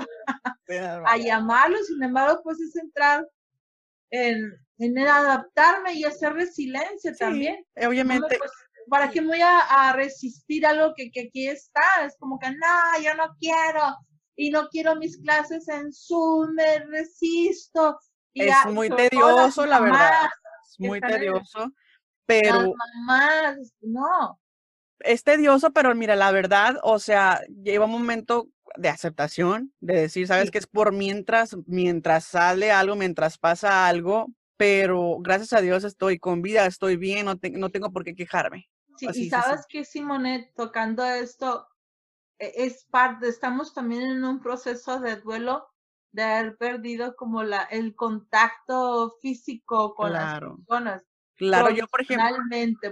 a 1.05 1.17
llamarlo, 1.17 1.77
sin 1.83 2.01
embargo, 2.01 2.41
pues 2.43 2.59
es 2.61 2.75
entrar 2.77 3.27
en, 4.11 4.51
en 4.77 4.99
adaptarme 4.99 5.93
y 5.93 6.03
hacer 6.03 6.33
resiliencia 6.33 7.15
también. 7.15 7.65
Obviamente. 7.75 8.37
Pues, 8.37 8.51
¿Para 8.89 9.09
qué 9.09 9.21
voy 9.21 9.39
a, 9.41 9.93
resistir 9.93 10.65
algo 10.65 10.93
que, 10.95 11.11
que, 11.11 11.27
aquí 11.27 11.47
está? 11.47 11.81
Es 12.05 12.17
como 12.17 12.37
que, 12.37 12.49
no, 12.49 13.03
yo 13.03 13.15
no 13.15 13.35
quiero. 13.39 13.95
Y 14.35 14.49
no 14.49 14.67
quiero 14.69 14.95
mis 14.95 15.17
clases 15.17 15.67
en 15.67 15.93
Zoom, 15.93 16.53
me 16.55 16.79
resisto. 16.85 17.99
es 18.33 18.65
muy 18.67 18.89
tedioso, 18.89 19.65
la 19.65 19.79
verdad. 19.79 20.29
Es 20.67 20.79
muy 20.79 20.99
tedioso. 20.99 21.71
Pero. 22.25 22.73
Mamás, 23.05 23.73
no. 23.81 24.39
Es 24.99 25.23
tedioso, 25.23 25.71
pero 25.71 25.93
mira, 25.95 26.15
la 26.15 26.31
verdad, 26.31 26.77
o 26.83 26.99
sea, 26.99 27.41
lleva 27.63 27.85
un 27.85 27.91
momento 27.91 28.49
de 28.77 28.89
aceptación, 28.89 29.73
de 29.79 30.01
decir, 30.01 30.27
sabes 30.27 30.51
que 30.51 30.57
es 30.57 30.67
por 30.67 30.93
mientras, 30.93 31.55
mientras 31.65 32.25
sale 32.25 32.71
algo, 32.71 32.95
mientras 32.95 33.37
pasa 33.37 33.87
algo, 33.87 34.27
pero 34.57 35.17
gracias 35.19 35.53
a 35.53 35.61
Dios 35.61 35.83
estoy 35.83 36.19
con 36.19 36.41
vida, 36.41 36.65
estoy 36.65 36.95
bien, 36.95 37.25
no, 37.25 37.39
no 37.53 37.69
tengo 37.69 37.91
por 37.91 38.03
qué 38.03 38.15
quejarme. 38.15 38.69
Sí, 38.97 39.07
y 39.13 39.29
sabes 39.29 39.65
que 39.67 39.83
Simone, 39.83 40.51
tocando 40.55 41.03
esto, 41.05 41.67
e, 42.37 42.65
es 42.65 42.85
parte, 42.85 43.27
estamos 43.27 43.73
también 43.73 44.03
en 44.03 44.23
un 44.23 44.39
proceso 44.39 44.99
de 44.99 45.15
duelo 45.15 45.67
de 46.11 46.23
haber 46.23 46.57
perdido 46.57 47.15
como 47.15 47.43
la, 47.43 47.63
el 47.63 47.95
contacto 47.95 49.15
físico 49.21 49.95
con 49.95 50.13
las 50.13 50.39
personas. 50.39 51.03
Claro, 51.41 51.71
yo 51.71 51.87
por 51.87 52.01
ejemplo. 52.01 52.27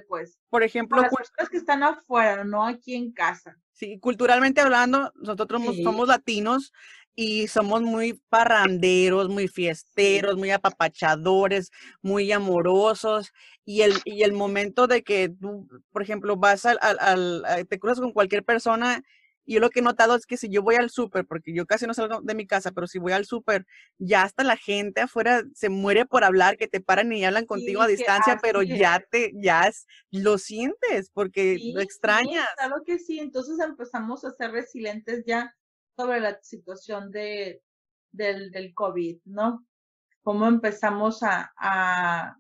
pues. 0.07 0.39
Por 0.49 0.63
ejemplo. 0.63 0.99
las 1.01 1.13
personas 1.13 1.49
que 1.49 1.57
están 1.57 1.83
afuera, 1.83 2.43
no 2.43 2.65
aquí 2.65 2.95
en 2.95 3.11
casa. 3.11 3.55
Sí, 3.73 3.99
culturalmente 3.99 4.59
hablando, 4.59 5.13
nosotros 5.21 5.61
somos 5.83 6.07
latinos 6.07 6.73
y 7.15 7.47
somos 7.47 7.83
muy 7.83 8.19
parranderos, 8.29 9.29
muy 9.29 9.47
fiesteros, 9.47 10.35
muy 10.35 10.49
apapachadores, 10.49 11.69
muy 12.01 12.31
amorosos. 12.31 13.31
Y 13.65 13.81
el, 13.81 13.93
y 14.03 14.23
el 14.23 14.33
momento 14.33 14.87
de 14.87 15.03
que 15.03 15.29
tú, 15.29 15.67
por 15.91 16.01
ejemplo, 16.01 16.35
vas 16.35 16.65
al, 16.65 16.79
al, 16.81 17.45
al, 17.45 17.67
te 17.67 17.77
cruzas 17.77 17.99
con 17.99 18.13
cualquier 18.13 18.43
persona 18.43 19.03
y 19.49 19.55
yo 19.55 19.61
lo 19.61 19.71
que 19.71 19.79
he 19.79 19.81
notado 19.81 20.15
es 20.15 20.27
que 20.27 20.37
si 20.37 20.47
yo 20.47 20.61
voy 20.61 20.75
al 20.75 20.91
súper, 20.91 21.25
porque 21.25 21.51
yo 21.51 21.65
casi 21.65 21.87
no 21.87 21.95
salgo 21.95 22.21
de 22.21 22.35
mi 22.35 22.45
casa, 22.45 22.71
pero 22.71 22.85
si 22.85 22.99
voy 22.99 23.13
al 23.13 23.25
súper, 23.25 23.65
ya 23.97 24.21
hasta 24.21 24.43
la 24.43 24.55
gente 24.55 25.01
afuera 25.01 25.43
se 25.55 25.69
muere 25.69 26.05
por 26.05 26.23
hablar, 26.23 26.55
que 26.55 26.67
te 26.67 26.81
paran 26.81 27.11
y 27.11 27.25
hablan 27.25 27.47
contigo 27.47 27.81
a 27.81 27.87
distancia, 27.87 28.37
pero 28.43 28.61
ya 28.61 29.03
te, 29.09 29.31
ya 29.33 29.63
es, 29.63 29.87
lo 30.11 30.37
sientes, 30.37 31.09
porque 31.09 31.57
lo 31.73 31.81
extrañas. 31.81 32.47
Claro 32.57 32.83
que 32.85 32.99
sí, 32.99 33.17
entonces 33.17 33.57
empezamos 33.59 34.23
a 34.23 34.29
ser 34.33 34.51
resilientes 34.51 35.23
ya 35.25 35.51
sobre 35.95 36.19
la 36.19 36.39
situación 36.43 37.09
de, 37.09 37.63
del, 38.11 38.51
del 38.51 38.75
COVID, 38.75 39.17
¿no? 39.25 39.65
Cómo 40.21 40.45
empezamos 40.45 41.23
a, 41.23 41.51
a, 41.57 42.37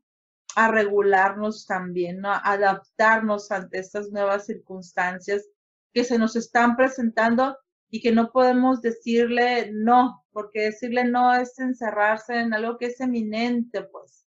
a 0.55 0.71
regularnos 0.71 1.65
también, 1.65 2.19
¿no? 2.19 2.29
A 2.29 2.37
adaptarnos 2.37 3.49
ante 3.49 3.79
estas 3.79 4.11
nuevas 4.11 4.45
circunstancias 4.45 5.49
que 5.93 6.03
se 6.03 6.17
nos 6.17 6.35
están 6.35 6.75
presentando 6.75 7.57
y 7.89 8.01
que 8.01 8.11
no 8.11 8.31
podemos 8.31 8.81
decirle 8.81 9.71
no, 9.73 10.23
porque 10.31 10.61
decirle 10.61 11.05
no 11.05 11.33
es 11.33 11.57
encerrarse 11.59 12.39
en 12.39 12.53
algo 12.53 12.77
que 12.77 12.87
es 12.87 12.99
eminente, 12.99 13.83
pues, 13.83 14.27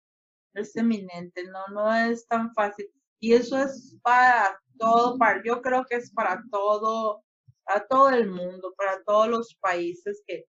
es 0.53 0.75
eminente, 0.75 1.43
no, 1.45 1.67
no 1.73 1.95
es 1.95 2.27
tan 2.27 2.53
fácil. 2.53 2.87
Y 3.19 3.33
eso 3.33 3.57
es 3.57 3.97
para 4.01 4.59
todo, 4.77 5.17
para, 5.17 5.41
yo 5.43 5.61
creo 5.61 5.85
que 5.85 5.95
es 5.95 6.11
para 6.11 6.43
todo, 6.51 7.23
para 7.63 7.87
todo 7.87 8.09
el 8.09 8.29
mundo, 8.29 8.73
para 8.77 9.01
todos 9.03 9.29
los 9.29 9.55
países 9.55 10.21
que, 10.27 10.45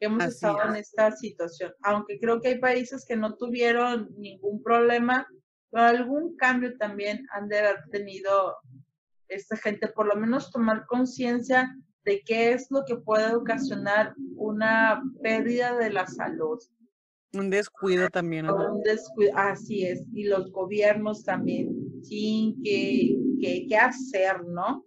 hemos 0.00 0.24
estado 0.24 0.62
en 0.68 0.76
esta 0.76 1.10
situación. 1.10 1.74
Aunque 1.82 2.20
creo 2.20 2.40
que 2.40 2.48
hay 2.48 2.60
países 2.60 3.04
que 3.04 3.16
no 3.16 3.36
tuvieron 3.36 4.08
ningún 4.16 4.62
problema, 4.62 5.26
pero 5.70 5.84
algún 5.84 6.36
cambio 6.36 6.76
también 6.78 7.26
han 7.32 7.48
de 7.48 7.58
haber 7.58 7.84
tenido 7.90 8.56
esta 9.28 9.56
gente, 9.56 9.88
por 9.88 10.06
lo 10.06 10.16
menos 10.16 10.50
tomar 10.50 10.86
conciencia 10.86 11.74
de 12.04 12.22
qué 12.24 12.52
es 12.52 12.68
lo 12.70 12.84
que 12.86 12.96
puede 12.96 13.34
ocasionar 13.34 14.14
una 14.36 15.02
pérdida 15.22 15.76
de 15.76 15.90
la 15.90 16.06
salud. 16.06 16.58
Un 17.34 17.50
descuido 17.50 18.08
también. 18.08 18.46
¿no? 18.46 18.74
Un 18.74 18.82
descuido, 18.82 19.36
así 19.36 19.84
es. 19.84 20.02
Y 20.14 20.24
los 20.24 20.50
gobiernos 20.50 21.24
también, 21.24 21.68
sí, 22.02 22.56
que, 22.64 23.66
que, 23.68 23.76
hacer, 23.76 24.44
¿no? 24.46 24.84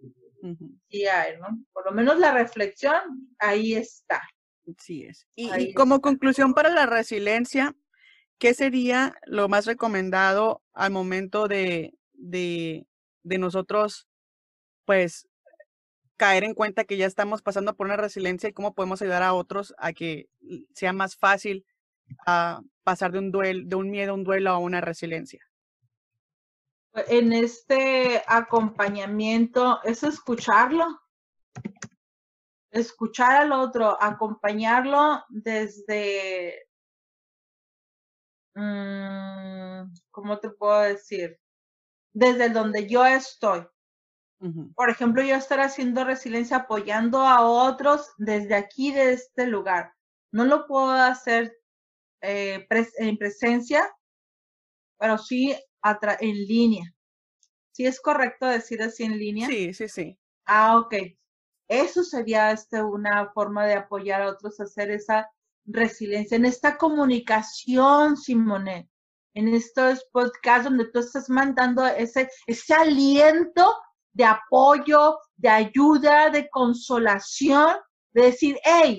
Sí 0.90 1.06
hay, 1.06 1.38
¿no? 1.38 1.64
Por 1.72 1.86
lo 1.86 1.92
menos 1.92 2.18
la 2.18 2.32
reflexión 2.32 3.30
ahí 3.38 3.74
está. 3.74 4.20
Sí 4.78 5.04
es. 5.04 5.28
Y, 5.36 5.50
y 5.56 5.74
como 5.74 6.00
conclusión 6.00 6.52
para 6.52 6.70
la 6.70 6.86
resiliencia, 6.86 7.76
¿qué 8.38 8.54
sería 8.54 9.14
lo 9.26 9.48
más 9.48 9.66
recomendado 9.66 10.62
al 10.72 10.90
momento 10.90 11.46
de, 11.46 11.94
de, 12.14 12.88
de 13.22 13.38
nosotros, 13.38 14.08
pues, 14.84 15.28
caer 16.16 16.44
en 16.44 16.54
cuenta 16.54 16.84
que 16.84 16.96
ya 16.96 17.06
estamos 17.06 17.42
pasando 17.42 17.74
por 17.74 17.86
una 17.86 17.96
resiliencia 17.96 18.48
y 18.48 18.52
cómo 18.52 18.74
podemos 18.74 19.02
ayudar 19.02 19.22
a 19.22 19.34
otros 19.34 19.74
a 19.78 19.92
que 19.92 20.28
sea 20.74 20.92
más 20.92 21.16
fácil 21.16 21.66
a 22.26 22.60
pasar 22.84 23.12
de 23.12 23.18
un 23.18 23.32
duelo, 23.32 23.62
de 23.66 23.76
un 23.76 23.90
miedo 23.90 24.12
a 24.12 24.14
un 24.14 24.24
duelo 24.24 24.50
a 24.50 24.58
una 24.58 24.80
resiliencia? 24.80 25.44
En 27.08 27.32
este 27.32 28.22
acompañamiento 28.26 29.82
es 29.82 30.02
escucharlo, 30.02 30.84
escuchar 32.70 33.42
al 33.42 33.52
otro, 33.52 33.96
acompañarlo 34.00 35.24
desde, 35.30 36.68
mm, 38.54 39.92
¿cómo 40.10 40.38
te 40.38 40.50
puedo 40.50 40.82
decir? 40.82 41.40
Desde 42.12 42.50
donde 42.50 42.86
yo 42.86 43.06
estoy. 43.06 43.66
Por 44.74 44.90
ejemplo, 44.90 45.22
yo 45.22 45.36
estar 45.36 45.60
haciendo 45.60 46.04
resiliencia 46.04 46.58
apoyando 46.58 47.20
a 47.20 47.42
otros 47.42 48.10
desde 48.18 48.56
aquí, 48.56 48.92
de 48.92 49.12
este 49.12 49.46
lugar. 49.46 49.94
No 50.32 50.44
lo 50.44 50.66
puedo 50.66 50.90
hacer 50.90 51.56
eh, 52.22 52.66
en 52.98 53.18
presencia, 53.18 53.88
pero 54.98 55.18
sí 55.18 55.56
en 56.20 56.34
línea. 56.46 56.84
¿Sí 57.72 57.86
es 57.86 58.00
correcto 58.00 58.46
decir 58.46 58.82
así 58.82 59.04
en 59.04 59.18
línea? 59.18 59.46
Sí, 59.46 59.72
sí, 59.74 59.88
sí. 59.88 60.18
Ah, 60.44 60.78
ok. 60.78 60.94
Eso 61.68 62.02
sería 62.02 62.50
este, 62.50 62.82
una 62.82 63.30
forma 63.32 63.66
de 63.66 63.74
apoyar 63.74 64.22
a 64.22 64.28
otros 64.28 64.60
a 64.60 64.64
hacer 64.64 64.90
esa 64.90 65.30
resiliencia, 65.64 66.36
en 66.36 66.44
esta 66.44 66.76
comunicación, 66.76 68.16
Simone, 68.16 68.90
en 69.34 69.48
estos 69.48 70.04
podcasts 70.12 70.64
donde 70.64 70.90
tú 70.90 70.98
estás 70.98 71.30
mandando 71.30 71.86
ese, 71.86 72.28
ese 72.46 72.74
aliento 72.74 73.72
de 74.12 74.24
apoyo, 74.24 75.18
de 75.36 75.48
ayuda, 75.48 76.30
de 76.30 76.48
consolación, 76.50 77.76
de 78.12 78.22
decir, 78.22 78.58
hey, 78.64 78.96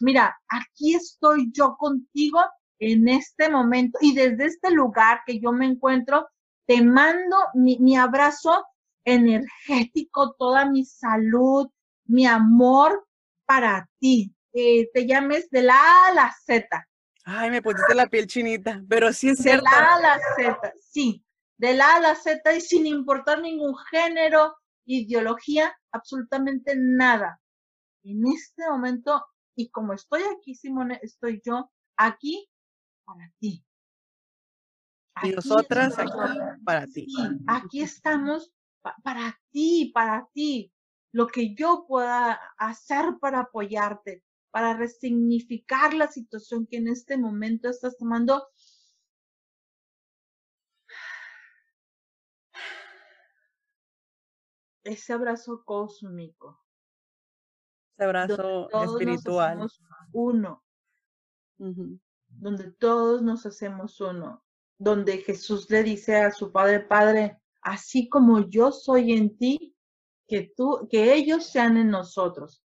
mira, 0.00 0.36
aquí 0.48 0.94
estoy 0.94 1.50
yo 1.52 1.76
contigo 1.76 2.40
en 2.78 3.08
este 3.08 3.48
momento 3.48 3.98
y 4.00 4.14
desde 4.14 4.46
este 4.46 4.70
lugar 4.70 5.20
que 5.26 5.40
yo 5.40 5.52
me 5.52 5.66
encuentro, 5.66 6.28
te 6.66 6.82
mando 6.82 7.36
mi, 7.54 7.78
mi 7.78 7.96
abrazo 7.96 8.64
energético, 9.04 10.34
toda 10.38 10.66
mi 10.66 10.84
salud, 10.84 11.68
mi 12.04 12.26
amor 12.26 13.06
para 13.46 13.88
ti. 13.98 14.32
Eh, 14.52 14.88
te 14.92 15.06
llames 15.06 15.50
de 15.50 15.62
la 15.62 15.74
A 15.74 16.08
a 16.08 16.14
la 16.14 16.36
Z. 16.44 16.86
Ay, 17.24 17.50
me 17.50 17.62
pusiste 17.62 17.94
la 17.94 18.06
piel 18.06 18.26
chinita, 18.26 18.82
pero 18.88 19.12
sí 19.12 19.30
es 19.30 19.38
cierto. 19.38 19.64
De 19.64 19.70
la 19.70 19.86
A 19.86 19.94
a 19.94 20.00
la 20.00 20.18
Z, 20.36 20.72
sí 20.80 21.24
de 21.58 21.74
la 21.74 21.92
A 21.92 21.96
a 21.96 22.00
la 22.00 22.14
Z 22.14 22.54
y 22.54 22.60
sin 22.60 22.86
importar 22.86 23.42
ningún 23.42 23.76
género, 23.90 24.56
ideología, 24.86 25.76
absolutamente 25.92 26.74
nada. 26.76 27.40
En 28.04 28.26
este 28.26 28.62
momento, 28.68 29.24
y 29.54 29.68
como 29.70 29.92
estoy 29.92 30.22
aquí, 30.22 30.54
Simone, 30.54 30.98
estoy 31.02 31.42
yo 31.44 31.70
aquí 31.96 32.48
para 33.04 33.30
ti. 33.38 33.64
y 35.22 35.30
nosotras 35.30 35.98
aquí 35.98 36.38
para 36.64 36.86
ti. 36.86 37.06
aquí 37.46 37.82
estamos 37.82 38.52
para 39.02 39.38
ti, 39.50 39.90
para 39.92 40.28
ti. 40.32 40.72
Lo 41.12 41.26
que 41.26 41.54
yo 41.54 41.86
pueda 41.88 42.38
hacer 42.56 43.18
para 43.20 43.40
apoyarte, 43.40 44.22
para 44.50 44.74
resignificar 44.74 45.92
la 45.94 46.06
situación 46.06 46.66
que 46.66 46.76
en 46.76 46.88
este 46.88 47.16
momento 47.18 47.68
estás 47.68 47.96
tomando 47.96 48.46
ese 54.84 55.12
abrazo 55.12 55.62
cósmico. 55.64 56.60
Ese 57.94 58.04
abrazo 58.04 58.68
espiritual. 58.84 59.68
uno. 60.12 60.64
Donde 62.28 62.70
todos 62.72 63.22
nos 63.22 63.44
hacemos 63.46 64.00
uno. 64.00 64.44
Donde 64.78 65.18
Jesús 65.18 65.68
le 65.70 65.82
dice 65.82 66.16
a 66.16 66.30
su 66.30 66.52
Padre, 66.52 66.80
Padre, 66.80 67.40
así 67.62 68.08
como 68.08 68.48
yo 68.48 68.70
soy 68.70 69.12
en 69.12 69.36
ti, 69.36 69.74
que 70.28 70.52
tú, 70.56 70.86
que 70.90 71.14
ellos 71.14 71.46
sean 71.46 71.76
en 71.76 71.90
nosotros. 71.90 72.62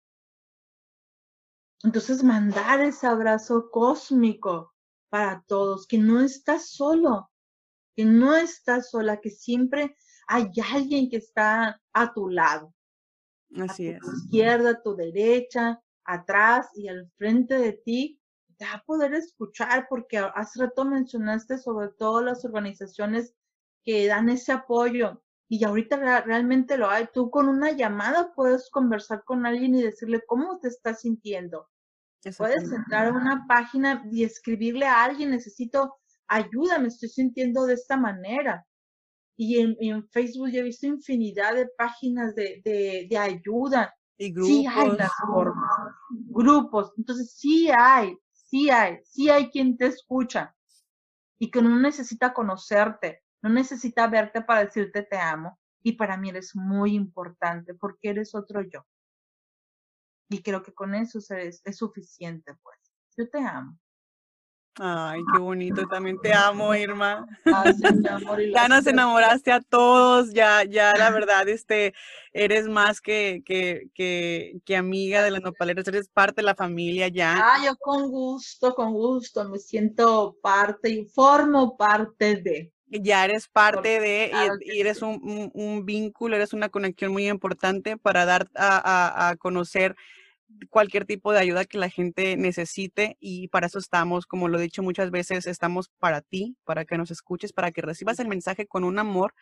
Entonces 1.82 2.24
mandar 2.24 2.80
ese 2.80 3.06
abrazo 3.06 3.70
cósmico 3.70 4.74
para 5.10 5.42
todos, 5.46 5.86
que 5.86 5.98
no 5.98 6.20
estás 6.20 6.70
solo, 6.70 7.30
que 7.94 8.04
no 8.04 8.34
estás 8.36 8.90
sola, 8.90 9.20
que 9.20 9.30
siempre 9.30 9.96
hay 10.28 10.50
alguien 10.74 11.08
que 11.08 11.16
está 11.16 11.80
a 11.92 12.12
tu 12.12 12.28
lado. 12.28 12.72
Así 13.56 13.88
a 13.88 13.98
tu 13.98 14.12
izquierda, 14.12 14.70
a 14.70 14.82
tu 14.82 14.94
derecha, 14.94 15.82
atrás 16.04 16.68
y 16.74 16.88
al 16.88 17.10
frente 17.16 17.58
de 17.58 17.72
ti. 17.72 18.20
Te 18.56 18.66
va 18.66 18.74
a 18.74 18.84
poder 18.84 19.14
escuchar 19.14 19.86
porque 19.88 20.18
hace 20.18 20.60
rato 20.60 20.84
mencionaste 20.84 21.58
sobre 21.58 21.88
todo 21.88 22.22
las 22.22 22.44
organizaciones 22.44 23.34
que 23.84 24.06
dan 24.06 24.28
ese 24.28 24.52
apoyo 24.52 25.22
y 25.48 25.64
ahorita 25.64 26.20
realmente 26.20 26.76
lo 26.76 26.90
hay. 26.90 27.08
Tú 27.12 27.30
con 27.30 27.48
una 27.48 27.70
llamada 27.72 28.32
puedes 28.34 28.68
conversar 28.70 29.24
con 29.24 29.46
alguien 29.46 29.74
y 29.74 29.82
decirle 29.82 30.22
cómo 30.26 30.58
te 30.58 30.68
estás 30.68 31.00
sintiendo. 31.00 31.68
Puedes 32.36 32.70
entrar 32.70 33.06
a 33.06 33.12
una 33.12 33.46
página 33.46 34.04
y 34.10 34.24
escribirle 34.24 34.86
a 34.86 35.04
alguien, 35.04 35.30
necesito 35.30 35.98
ayuda, 36.26 36.78
me 36.78 36.88
estoy 36.88 37.08
sintiendo 37.08 37.64
de 37.64 37.74
esta 37.74 37.96
manera. 37.96 38.66
Y 39.40 39.60
en, 39.60 40.08
Facebook 40.08 40.50
yo 40.50 40.60
he 40.60 40.64
visto 40.64 40.86
infinidad 40.86 41.54
de 41.54 41.68
páginas 41.78 42.34
de, 42.34 42.60
de, 43.08 43.16
ayuda. 43.16 43.94
Y 44.16 44.32
grupos. 44.32 44.48
Sí 44.48 44.66
hay 44.66 44.90
Grupos. 46.10 46.92
Entonces 46.98 47.32
sí 47.34 47.70
hay, 47.70 48.18
sí 48.32 48.68
hay, 48.68 48.98
sí 49.04 49.30
hay 49.30 49.48
quien 49.50 49.76
te 49.76 49.86
escucha 49.86 50.56
y 51.38 51.52
que 51.52 51.62
no 51.62 51.78
necesita 51.78 52.34
conocerte, 52.34 53.22
no 53.40 53.48
necesita 53.48 54.08
verte 54.08 54.42
para 54.42 54.64
decirte 54.64 55.04
te 55.04 55.16
amo. 55.16 55.56
Y 55.84 55.92
para 55.92 56.16
mí 56.16 56.30
eres 56.30 56.56
muy 56.56 56.96
importante 56.96 57.74
porque 57.74 58.10
eres 58.10 58.34
otro 58.34 58.60
yo. 58.62 58.84
Y 60.28 60.42
creo 60.42 60.64
que 60.64 60.74
con 60.74 60.96
eso 60.96 61.20
es, 61.20 61.62
es 61.64 61.76
suficiente, 61.76 62.54
pues. 62.60 62.76
Yo 63.16 63.30
te 63.30 63.38
amo. 63.38 63.78
Ay, 64.80 65.22
qué 65.32 65.38
bonito. 65.40 65.86
También 65.88 66.20
te 66.20 66.32
amo, 66.32 66.74
Irma. 66.74 67.26
ya 68.54 68.68
nos 68.68 68.86
enamoraste 68.86 69.50
a 69.50 69.60
todos, 69.60 70.32
ya, 70.32 70.62
ya 70.64 70.96
la 70.96 71.10
verdad, 71.10 71.48
este, 71.48 71.94
eres 72.32 72.68
más 72.68 73.00
que, 73.00 73.42
que, 73.44 73.88
que, 73.94 74.60
que 74.64 74.76
amiga 74.76 75.22
de 75.22 75.32
las 75.32 75.42
nopaleras, 75.42 75.88
eres 75.88 76.08
parte 76.08 76.36
de 76.36 76.46
la 76.46 76.54
familia 76.54 77.08
ya. 77.08 77.36
Ah, 77.36 77.64
yo 77.64 77.76
con 77.76 78.08
gusto, 78.08 78.74
con 78.74 78.92
gusto, 78.92 79.48
me 79.48 79.58
siento 79.58 80.36
parte 80.40 80.90
y 80.90 81.04
formo 81.06 81.76
parte 81.76 82.36
de. 82.36 82.72
Ya 82.90 83.24
eres 83.24 83.48
parte 83.48 84.00
de, 84.00 84.30
y, 84.62 84.80
eres 84.80 85.02
un, 85.02 85.50
un, 85.52 85.84
vínculo, 85.84 86.36
eres 86.36 86.54
una 86.54 86.70
conexión 86.70 87.12
muy 87.12 87.28
importante 87.28 87.98
para 87.98 88.24
dar 88.24 88.48
a, 88.54 88.78
a, 88.78 89.28
a 89.28 89.36
conocer 89.36 89.94
cualquier 90.70 91.04
tipo 91.04 91.32
de 91.32 91.38
ayuda 91.38 91.64
que 91.64 91.78
la 91.78 91.90
gente 91.90 92.36
necesite 92.36 93.16
y 93.20 93.48
para 93.48 93.66
eso 93.66 93.78
estamos, 93.78 94.26
como 94.26 94.48
lo 94.48 94.58
he 94.58 94.62
dicho 94.62 94.82
muchas 94.82 95.10
veces, 95.10 95.46
estamos 95.46 95.90
para 95.98 96.20
ti, 96.20 96.56
para 96.64 96.84
que 96.84 96.98
nos 96.98 97.10
escuches, 97.10 97.52
para 97.52 97.70
que 97.70 97.82
recibas 97.82 98.18
el 98.18 98.28
mensaje 98.28 98.66
con 98.66 98.84
un 98.84 98.98
amor 98.98 99.34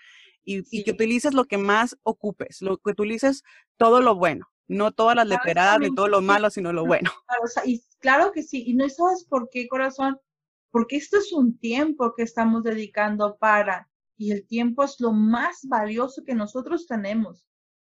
y, 0.44 0.84
que 0.84 0.92
utilices 0.92 1.34
lo 1.34 1.44
que 1.44 1.58
más 1.58 1.96
ocupes, 2.02 2.62
lo 2.62 2.78
que 2.78 2.90
utilices 2.90 3.42
todo 3.76 4.00
lo 4.00 4.14
bueno, 4.14 4.46
no 4.68 4.92
todas 4.92 5.16
las 5.16 5.26
leperadas 5.26 5.80
ni 5.80 5.94
todo 5.94 6.08
lo 6.08 6.20
malo, 6.20 6.50
sino 6.50 6.72
lo 6.72 6.86
bueno. 6.86 7.10
Claro, 7.26 7.66
y 7.66 7.82
claro 7.98 8.32
que 8.32 8.42
sí, 8.42 8.64
y 8.66 8.74
no 8.74 8.88
sabes 8.88 9.24
por 9.28 9.48
qué, 9.50 9.68
corazón, 9.68 10.18
porque 10.70 10.96
esto 10.96 11.18
es 11.18 11.32
un 11.32 11.58
tiempo 11.58 12.14
que 12.16 12.22
estamos 12.22 12.62
dedicando 12.62 13.36
para, 13.38 13.88
y 14.16 14.32
el 14.32 14.46
tiempo 14.46 14.84
es 14.84 14.96
lo 15.00 15.12
más 15.12 15.60
valioso 15.64 16.22
que 16.24 16.34
nosotros 16.34 16.86
tenemos. 16.86 17.46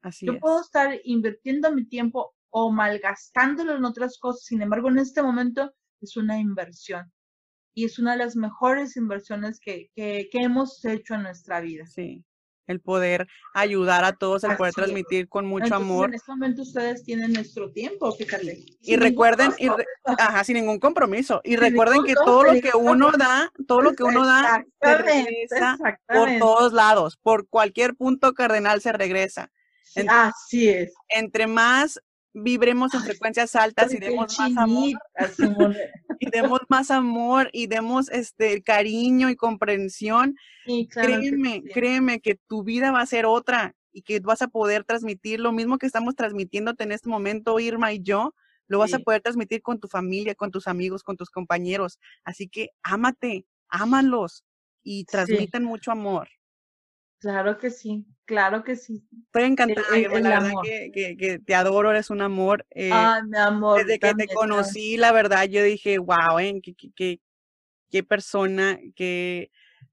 Así 0.03 0.27
Yo 0.27 0.39
puedo 0.39 0.61
estar 0.61 0.99
invirtiendo 1.05 1.73
mi 1.73 1.85
tiempo 1.85 2.35
o 2.51 2.71
malgastándolo 2.71 3.77
en 3.77 3.85
otras 3.85 4.19
cosas. 4.19 4.45
Sin 4.45 4.63
embargo, 4.63 4.89
en 4.89 4.99
este 4.99 5.23
momento 5.23 5.73
es 6.01 6.17
una 6.17 6.39
inversión 6.39 7.11
y 7.75 7.85
es 7.85 7.99
una 7.99 8.13
de 8.13 8.19
las 8.19 8.37
mejores 8.37 8.97
inversiones 8.97 9.61
que, 9.61 9.91
que, 9.95 10.29
hemos 10.33 10.85
hecho 10.85 11.15
en 11.15 11.23
nuestra 11.23 11.61
vida. 11.61 11.87
Sí, 11.87 12.25
el 12.67 12.81
poder 12.81 13.27
ayudar 13.55 14.05
a 14.05 14.13
todos, 14.13 14.45
el 14.45 14.57
poder 14.57 14.75
transmitir 14.75 15.29
con 15.29 15.47
mucho 15.47 15.75
amor. 15.75 16.09
En 16.09 16.15
este 16.15 16.31
momento 16.31 16.63
ustedes 16.63 17.05
tienen 17.05 17.33
nuestro 17.33 17.71
tiempo, 17.71 18.13
fíjate. 18.13 18.65
Y 18.81 18.97
recuerden, 18.97 19.53
y 19.59 19.69
ajá, 20.05 20.45
sin 20.45 20.57
ningún 20.57 20.79
compromiso. 20.79 21.41
Y 21.45 21.57
recuerden 21.57 22.05
que 22.05 22.15
todo 22.15 22.45
lo 22.45 22.61
que 22.61 22.71
uno 22.77 23.13
da, 23.13 23.53
todo 23.67 23.83
lo 23.83 23.95
que 23.95 24.03
uno 24.03 24.27
da, 24.27 24.65
se 24.81 24.99
regresa 24.99 25.79
por 26.07 26.39
todos 26.39 26.73
lados, 26.73 27.17
por 27.17 27.49
cualquier 27.49 27.95
punto 27.95 28.35
cardenal 28.35 28.81
se 28.81 28.93
regresa. 28.93 29.51
Así 30.09 30.69
es. 30.69 30.95
Entre 31.09 31.47
más 31.47 32.01
vibremos 32.33 32.95
en 32.95 33.03
frecuencias 33.03 33.57
altas 33.57 33.93
y 33.93 33.99
demos 33.99 34.39
más 34.39 34.57
amor. 34.57 35.01
y 36.21 36.31
demos 36.31 36.61
más 36.69 36.91
amor 36.91 37.51
y 37.53 37.67
demos 37.67 38.09
este 38.11 38.63
cariño 38.63 39.31
y 39.31 39.37
comprensión. 39.37 40.37
créeme, 40.91 41.63
que 41.63 41.71
créeme 41.71 42.21
que 42.21 42.37
tu 42.47 42.63
vida 42.63 42.93
va 42.93 43.01
a 43.01 43.07
ser 43.07 43.27
otra 43.27 43.75
y 43.93 44.03
que 44.03 44.21
vas 44.21 44.43
a 44.43 44.49
poder 44.49 44.85
transmitir 44.85 45.41
lo 45.41 45.53
mismo 45.53 45.79
que 45.79 45.87
estamos 45.87 46.15
transmitiéndote 46.15 46.85
en 46.85 46.93
este 46.93 47.09
momento, 47.09 47.59
Irma 47.59 47.93
y 47.93 48.01
yo, 48.03 48.35
lo 48.69 48.79
vas 48.79 48.95
a 48.95 49.01
poder 49.01 49.21
transmitir 49.21 49.63
con 49.63 49.81
tu 49.81 49.89
familia, 49.89 50.37
con 50.37 50.53
tus 50.53 50.69
amigos, 50.69 51.03
con 51.03 51.17
tus 51.17 51.29
compañeros. 51.29 51.99
Así 52.23 52.49
que 52.49 52.69
ámate, 52.85 53.47
ámalos 53.69 54.45
y 54.85 55.05
transmiten 55.07 55.65
mucho 55.65 55.91
amor. 55.91 56.29
Claro 57.21 57.59
que 57.59 57.71
sí, 57.71 58.07
claro 58.25 58.65
que 58.65 58.77
sí. 58.77 59.05
Estoy 59.27 59.45
encantada, 59.45 59.87
la 59.91 60.41
verdad 60.41 60.53
que, 60.63 61.41
te 61.45 61.55
adoro, 61.55 61.91
eres 61.91 62.09
un 62.09 62.23
amor. 62.23 62.67
Eh, 62.71 62.91
mi 63.29 63.39
amor. 63.39 63.79
Desde 63.79 63.99
que 63.99 64.15
te 64.15 64.27
conocí, 64.27 64.97
la 64.97 65.13
verdad, 65.13 65.45
yo 65.45 65.63
dije, 65.63 65.99
wow, 65.99 66.39
¿eh? 66.39 66.61
qué, 66.63 67.21
qué, 67.91 68.03
persona, 68.03 68.79
qué, 68.97 69.51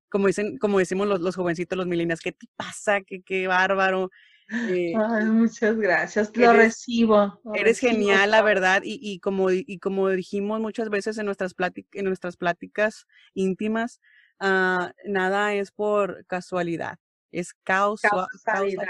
como 0.10 0.28
dicen, 0.28 0.58
como 0.58 0.80
decimos 0.80 1.06
los, 1.08 1.20
los 1.20 1.36
jovencitos, 1.36 1.78
los 1.78 1.86
milenios, 1.86 2.22
¿qué 2.22 2.32
te 2.32 2.48
pasa? 2.56 3.02
¿Qué, 3.02 3.22
qué 3.24 3.46
bárbaro? 3.48 4.10
Eh, 4.50 4.94
muchas 5.26 5.76
gracias, 5.76 6.32
lo 6.36 6.54
recibo. 6.54 7.42
eres 7.54 7.80
genial, 7.80 8.32
la 8.32 8.42
verdad, 8.42 8.82
y, 8.86 9.00
y, 9.02 9.20
como, 9.20 9.52
y 9.52 9.80
como 9.80 10.10
dijimos 10.10 10.62
muchas 10.62 10.90
veces 10.90 11.18
en 11.18 11.26
nuestras, 11.26 11.54
en 11.92 12.06
nuestras 12.06 12.38
pláticas 12.38 13.06
íntimas, 13.34 14.00
uh, 14.40 14.88
nada 15.06 15.54
es 15.54 15.72
por 15.72 16.26
casualidad, 16.28 16.98
es 17.32 17.54
causa, 17.64 18.10
causalidad. 18.10 18.86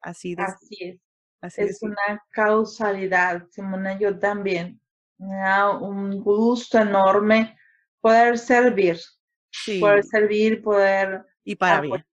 Así, 0.00 0.36
es. 0.38 1.58
es 1.58 1.82
una 1.82 2.22
causalidad, 2.30 3.46
Simona, 3.50 3.98
yo 3.98 4.18
también. 4.18 4.80
Me 5.18 5.36
da 5.36 5.70
un 5.70 6.20
gusto 6.22 6.78
enorme 6.78 7.56
poder 8.00 8.36
servir, 8.36 8.98
poder 9.80 10.04
servir, 10.04 10.62
poder... 10.62 11.24
Y 11.44 11.56
para 11.56 11.80
bien. 11.80 12.04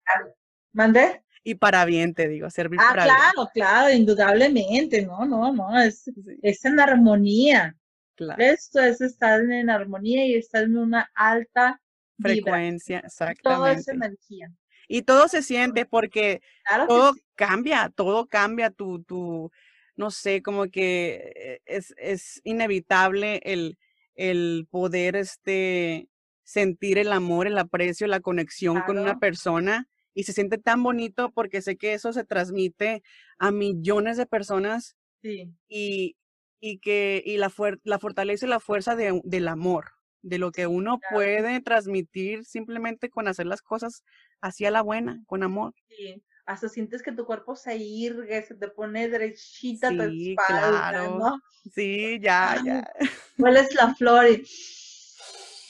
¿Mandé? 0.71 1.23
y 1.43 1.55
para 1.55 1.85
bien, 1.85 2.13
te 2.13 2.27
digo, 2.27 2.49
servir 2.49 2.79
ah, 2.81 2.89
para 2.89 3.03
claro, 3.03 3.49
claro, 3.53 3.93
indudablemente, 3.93 5.05
no, 5.05 5.25
no, 5.25 5.51
no, 5.51 5.79
es, 5.79 6.09
es 6.41 6.65
en 6.65 6.79
armonía. 6.79 7.75
Claro. 8.15 8.41
Esto 8.43 8.79
es 8.79 9.01
estar 9.01 9.41
en 9.41 9.69
armonía 9.69 10.25
y 10.27 10.35
estar 10.35 10.63
en 10.63 10.77
una 10.77 11.09
alta 11.15 11.81
frecuencia, 12.19 12.99
exactamente. 12.99 13.41
Todo 13.41 13.67
es 13.67 13.87
energía. 13.87 14.51
Y 14.93 15.03
todo 15.03 15.29
se 15.29 15.41
siente 15.41 15.85
porque 15.85 16.41
todo 16.89 17.13
cambia, 17.35 17.89
todo 17.95 18.27
cambia, 18.27 18.71
tu, 18.71 19.01
tu, 19.03 19.49
no 19.95 20.11
sé, 20.11 20.41
como 20.41 20.65
que 20.65 21.31
eh, 21.33 21.61
es, 21.65 21.93
es 21.97 22.41
inevitable 22.43 23.39
el, 23.45 23.77
el 24.15 24.67
poder 24.69 25.15
este, 25.15 26.09
sentir 26.43 26.97
el 26.97 27.13
amor, 27.13 27.47
el 27.47 27.57
aprecio, 27.57 28.05
la 28.05 28.19
conexión 28.19 28.81
con 28.81 28.97
una 28.97 29.17
persona 29.17 29.87
y 30.13 30.23
se 30.23 30.33
siente 30.33 30.57
tan 30.57 30.83
bonito 30.83 31.31
porque 31.31 31.61
sé 31.61 31.77
que 31.77 31.93
eso 31.93 32.11
se 32.11 32.25
transmite 32.25 33.01
a 33.37 33.51
millones 33.51 34.17
de 34.17 34.25
personas 34.25 34.97
sí. 35.21 35.53
y, 35.69 36.17
y 36.59 36.79
que 36.79 37.23
y 37.25 37.37
la, 37.37 37.49
la 37.85 37.97
fortaleza 37.97 38.45
y 38.45 38.49
la 38.49 38.59
fuerza 38.59 38.97
de, 38.97 39.21
del 39.23 39.47
amor, 39.47 39.93
de 40.21 40.37
lo 40.37 40.51
que 40.51 40.67
uno 40.67 40.99
puede 41.11 41.61
transmitir 41.61 42.45
simplemente 42.45 43.09
con 43.09 43.27
hacer 43.27 43.45
las 43.45 43.61
cosas 43.61 44.03
hacia 44.41 44.71
la 44.71 44.81
buena, 44.81 45.21
con 45.27 45.43
amor. 45.43 45.73
Sí. 45.89 46.21
Hasta 46.45 46.69
sientes 46.69 47.03
que 47.03 47.11
tu 47.11 47.25
cuerpo 47.25 47.55
se 47.55 47.77
irgue, 47.77 48.41
se 48.41 48.55
te 48.55 48.67
pone 48.67 49.07
derechita 49.07 49.89
tu 49.89 50.01
espalda, 50.01 50.89
claro. 50.89 51.17
¿no? 51.17 51.39
Sí, 51.71 52.19
ya, 52.19 52.59
ya. 52.65 52.91
¿Cuál 53.37 53.57
es 53.57 53.73
la 53.75 53.93
flor? 53.93 54.27
Y 54.27 54.43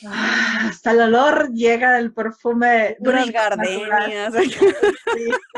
Ah, 0.06 0.68
hasta 0.70 0.92
el 0.92 1.02
olor 1.02 1.52
llega 1.54 1.94
del 1.94 2.14
perfume. 2.14 2.98
Unas 3.00 3.32
gardenias. 3.32 4.34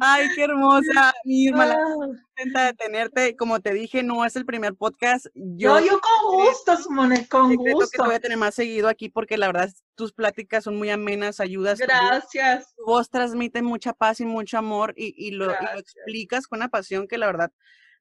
Ay, 0.00 0.28
qué 0.34 0.44
hermosa. 0.44 1.12
La 1.24 2.64
de 2.64 2.74
tenerte. 2.74 3.36
Como 3.36 3.60
te 3.60 3.74
dije, 3.74 4.02
no 4.02 4.24
es 4.24 4.36
el 4.36 4.46
primer 4.46 4.74
podcast. 4.74 5.26
Yo, 5.34 5.80
yo 5.80 6.00
con 6.00 6.44
gusto, 6.44 6.76
Simone, 6.76 7.26
con 7.28 7.54
gusto. 7.56 7.90
que 7.90 7.98
te 7.98 8.04
voy 8.04 8.14
a 8.14 8.20
tener 8.20 8.38
más 8.38 8.54
seguido 8.54 8.88
aquí 8.88 9.08
porque 9.08 9.36
la 9.36 9.48
verdad 9.48 9.70
tus 9.94 10.12
pláticas 10.12 10.64
son 10.64 10.76
muy 10.76 10.90
amenas, 10.90 11.40
ayudas. 11.40 11.78
Gracias. 11.78 12.74
Tu 12.76 12.84
voz 12.84 13.10
transmite 13.10 13.62
mucha 13.62 13.92
paz 13.92 14.20
y 14.20 14.24
mucho 14.24 14.58
amor 14.58 14.94
y, 14.96 15.14
y, 15.16 15.32
lo, 15.32 15.46
y 15.46 15.74
lo 15.74 15.78
explicas 15.78 16.46
con 16.46 16.60
una 16.60 16.68
pasión 16.68 17.08
que 17.08 17.18
la 17.18 17.26
verdad 17.26 17.52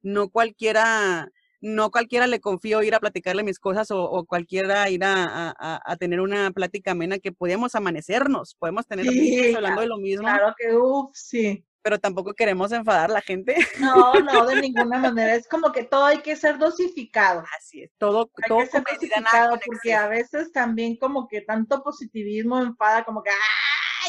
no 0.02 0.30
cualquiera 0.30 1.30
no 1.62 1.92
cualquiera 1.92 2.28
le 2.28 2.40
confío 2.40 2.84
ir 2.84 2.96
a 2.96 3.00
platicarle 3.00 3.44
mis 3.44 3.60
cosas 3.60 3.90
o, 3.92 4.26
cualquiera 4.26 4.90
ir 4.90 5.02
a, 5.04 5.76
tener 6.00 6.22
una 6.22 6.52
plática 6.52 6.92
amena 6.92 7.20
que 7.20 7.32
podemos 7.32 7.76
amanecernos, 7.76 8.56
podemos 8.56 8.86
tener 8.88 9.08
hablando 9.56 9.82
de 9.82 9.88
lo 9.88 9.98
mismo. 9.98 10.24
Claro 10.24 10.54
que, 10.58 10.76
uff, 10.76 11.12
sí. 11.14 11.66
Pero 11.82 11.98
tampoco 11.98 12.34
queremos 12.34 12.74
enfadar 12.74 13.10
a 13.10 13.14
la 13.14 13.22
gente. 13.22 13.56
No, 13.80 14.14
no, 14.14 14.46
de 14.46 14.62
ninguna 14.62 15.00
manera. 15.00 15.34
Es 15.36 15.48
como 15.48 15.72
que 15.72 15.84
todo 15.84 16.06
hay 16.06 16.20
que 16.20 16.36
ser 16.36 16.58
dosificado. 16.58 17.44
Así 17.58 17.84
es, 17.84 17.92
todo, 17.98 18.30
hay 18.44 18.66
que 18.66 18.68
ser 18.68 18.84
dosificado 18.84 19.58
porque 19.66 19.94
a 19.94 20.08
veces 20.08 20.52
también 20.52 20.98
como 20.98 21.28
que 21.28 21.42
tanto 21.42 21.82
positivismo 21.82 22.60
enfada, 22.60 23.06
como 23.06 23.24
que, 23.24 23.32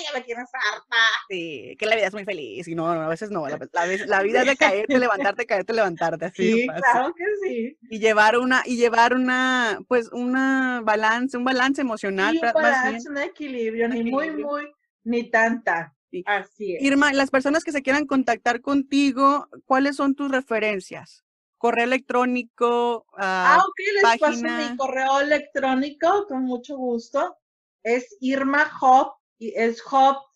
ya 0.05 0.13
me 0.19 0.25
tienes 0.25 0.49
harta. 0.53 0.97
Sí, 1.29 1.77
que 1.79 1.87
la 1.87 1.97
vida 1.97 2.07
es 2.07 2.15
muy 2.15 2.25
feliz 2.25 2.69
y 2.69 2.75
no, 2.75 2.89
a 2.89 3.09
veces 3.09 3.31
no, 3.31 3.47
la, 3.49 3.59
la, 4.07 4.23
vida 4.23 4.41
es 4.41 4.47
de 4.47 4.57
caerte, 4.57 4.99
levantarte, 4.99 5.47
caerte, 5.47 5.73
levantarte, 5.73 6.27
así. 6.27 6.53
Sí, 6.53 6.67
claro 6.67 7.15
que 7.15 7.25
sí. 7.43 7.79
Y 7.91 7.99
llevar 7.99 8.39
una, 8.39 8.63
y 8.65 8.77
llevar 8.77 9.15
una, 9.15 9.79
pues, 9.89 10.11
una 10.13 10.81
balance, 10.85 11.37
un 11.37 11.45
balance 11.45 11.81
emocional. 11.81 12.33
Sí, 12.33 12.41
un 12.45 12.53
balance, 12.53 13.09
un 13.09 13.19
equilibrio, 13.19 13.89
ni 13.89 14.11
muy, 14.11 14.31
muy, 14.31 14.73
ni 15.05 15.31
tanta. 15.31 15.95
Así 16.27 16.77
es. 16.77 16.83
Irma, 16.83 17.13
las 17.13 17.31
personas 17.31 17.65
que 17.65 17.73
se 17.73 17.83
quieran 17.83 18.07
contactar 18.07 18.61
contigo, 18.61 19.49
¿cuáles 19.65 19.97
son 19.97 20.15
tus 20.15 20.31
referencias? 20.31 21.25
Correo 21.57 21.85
electrónico. 21.85 23.07
ah, 23.17 23.63
ok, 23.65 23.79
les 23.95 24.19
paso 24.19 24.43
mi 24.43 24.77
correo 24.77 25.21
electrónico 25.21 26.27
con 26.27 26.45
mucho 26.45 26.77
gusto. 26.77 27.37
Es 27.83 28.17
Irma 28.21 28.71
Hop 28.81 29.20
y 29.41 29.53
es 29.57 29.83
J-O-B, 29.83 30.27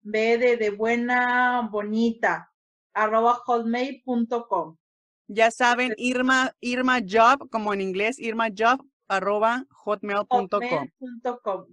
B 0.00 0.38
de, 0.38 0.56
de 0.56 0.70
buena, 0.70 1.68
bonita, 1.70 2.50
arroba 2.94 3.34
hotmail.com. 3.34 4.76
Ya 5.28 5.50
saben, 5.50 5.94
Irma, 5.98 6.56
Irma 6.60 7.00
Job, 7.06 7.50
como 7.50 7.74
en 7.74 7.82
inglés, 7.82 8.18
Irma 8.18 8.48
Job, 8.56 8.82
arroba 9.08 9.66
hotmail.com. 9.68 10.88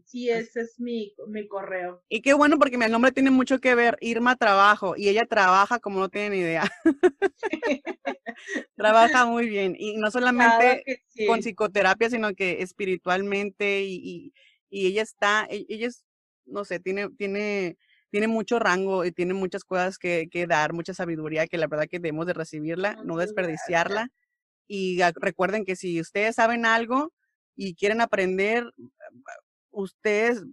Sí, 0.03 0.29
ese 0.29 0.61
es 0.61 0.77
mi, 0.77 1.15
mi 1.27 1.47
correo. 1.47 2.03
Y 2.09 2.21
qué 2.21 2.33
bueno 2.33 2.59
porque 2.59 2.77
mi 2.77 2.87
nombre 2.87 3.13
tiene 3.13 3.31
mucho 3.31 3.59
que 3.59 3.73
ver, 3.73 3.97
Irma 4.01 4.35
Trabajo, 4.35 4.95
y 4.97 5.07
ella 5.07 5.25
trabaja 5.25 5.79
como 5.79 5.99
no 5.99 6.09
tienen 6.09 6.33
idea. 6.33 6.69
trabaja 8.75 9.25
muy 9.25 9.47
bien, 9.47 9.77
y 9.79 9.95
no 9.95 10.11
solamente 10.11 10.83
con 11.27 11.39
psicoterapia, 11.39 12.09
sino 12.09 12.33
que 12.33 12.61
espiritualmente 12.61 13.83
y 13.83 14.01
y 14.03 14.33
ella 14.71 15.01
está, 15.01 15.45
e, 15.49 15.65
ella 15.69 15.87
es, 15.87 16.05
no 16.45 16.65
sé, 16.65 16.79
tiene, 16.79 17.09
tiene, 17.09 17.77
tiene 18.09 18.27
mucho 18.27 18.59
rango 18.59 19.05
y 19.05 19.11
tiene 19.11 19.33
muchas 19.33 19.63
cosas 19.63 19.97
que, 19.97 20.27
que 20.31 20.47
dar, 20.47 20.73
mucha 20.73 20.93
sabiduría 20.93 21.47
que 21.47 21.57
la 21.57 21.67
verdad 21.67 21.87
que 21.89 21.99
debemos 21.99 22.25
de 22.25 22.33
recibirla, 22.33 22.95
no 23.03 23.17
desperdiciarla. 23.17 24.09
Y 24.67 25.01
recuerden 25.15 25.65
que 25.65 25.75
si 25.75 25.99
ustedes 25.99 26.35
saben 26.35 26.65
algo 26.65 27.11
y 27.55 27.75
quieren 27.75 27.99
aprender, 27.99 28.71
ustedes 29.69 30.43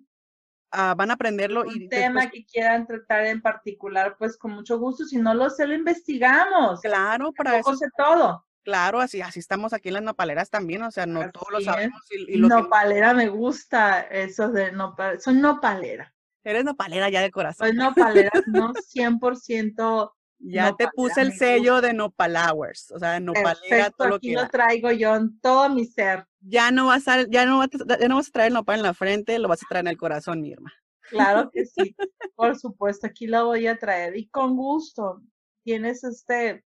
ah, 0.73 0.95
van 0.97 1.11
a 1.11 1.15
aprenderlo. 1.15 1.63
Un 1.63 1.83
y 1.83 1.89
tema 1.89 2.29
que 2.29 2.45
quieran 2.45 2.87
tratar 2.87 3.27
en 3.27 3.41
particular, 3.41 4.17
pues 4.19 4.37
con 4.37 4.53
mucho 4.53 4.79
gusto. 4.79 5.05
Si 5.05 5.19
no 5.19 5.35
lo 5.35 5.49
sé, 5.51 5.67
lo 5.67 5.75
investigamos. 5.75 6.81
Claro, 6.81 7.33
para 7.33 7.59
eso. 7.59 7.77
sé 7.77 7.87
todo. 7.97 8.45
Claro, 8.69 9.01
así, 9.01 9.23
así 9.23 9.41
estamos 9.41 9.73
aquí 9.73 9.89
en 9.89 9.95
las 9.95 10.03
nopaleras 10.03 10.51
también, 10.51 10.83
o 10.83 10.91
sea, 10.91 11.07
no 11.07 11.31
todos 11.31 11.47
lo 11.51 11.61
sabemos. 11.63 12.03
Y, 12.11 12.39
nopalera 12.39 13.15
me 13.15 13.27
gusta 13.29 14.03
eso 14.03 14.51
de 14.51 14.73
nopalera, 14.73 15.19
soy 15.21 15.37
nopalera. 15.37 16.15
Eres 16.45 16.67
nopalera 16.67 17.09
ya 17.09 17.23
de 17.23 17.31
corazón. 17.31 17.67
Soy 17.67 17.75
nopalera, 17.75 18.31
no 18.47 18.75
100%. 18.75 20.13
Ya 20.41 20.73
te 20.77 20.87
puse 20.95 21.21
el 21.21 21.33
sello 21.33 21.81
de 21.81 21.93
Nopalowers, 21.93 22.93
o 22.93 22.99
sea, 23.01 23.15
de 23.15 23.21
nopalera, 23.21 23.91
todo 23.91 24.07
lo 24.07 24.15
aquí 24.17 24.35
lo 24.35 24.49
traigo 24.49 24.93
yo 24.93 25.17
en 25.17 25.41
todo 25.41 25.69
mi 25.69 25.85
ser. 25.85 26.27
Ya 26.39 26.71
no 26.71 26.87
vas 26.87 27.09
a, 27.09 27.27
ya 27.29 27.45
no 27.45 27.59
vas 27.59 27.71
a, 27.75 27.99
ya 27.99 28.07
no 28.07 28.15
vas 28.15 28.29
a 28.29 28.31
traer 28.31 28.49
el 28.49 28.55
nopal 28.55 28.77
en 28.77 28.85
la 28.85 28.95
frente, 28.95 29.37
lo 29.41 29.49
vas 29.49 29.65
a 29.65 29.67
traer 29.69 29.87
en 29.87 29.91
el 29.91 29.97
corazón, 29.97 30.41
mi 30.41 30.53
hermana. 30.53 30.77
Claro 31.11 31.51
que 31.51 31.65
sí, 31.67 31.97
por 32.37 32.57
supuesto, 32.57 33.09
aquí 33.09 33.27
lo 33.27 33.47
voy 33.47 33.67
a 33.67 33.79
traer 33.79 34.17
y 34.17 34.29
con 34.29 34.55
gusto. 34.55 35.23
Tienes 35.65 36.05
este, 36.05 36.65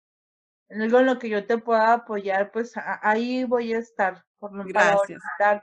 algo 0.70 1.00
en 1.00 1.06
lo 1.06 1.20
que 1.20 1.30
yo 1.30 1.46
te 1.46 1.58
pueda 1.58 1.94
apoyar, 1.94 2.52
pues 2.52 2.74
ahí 3.02 3.44
voy 3.44 3.74
a 3.74 3.80
estar, 3.80 4.24
por 4.38 4.54
lo 4.54 4.66
para 4.68 4.98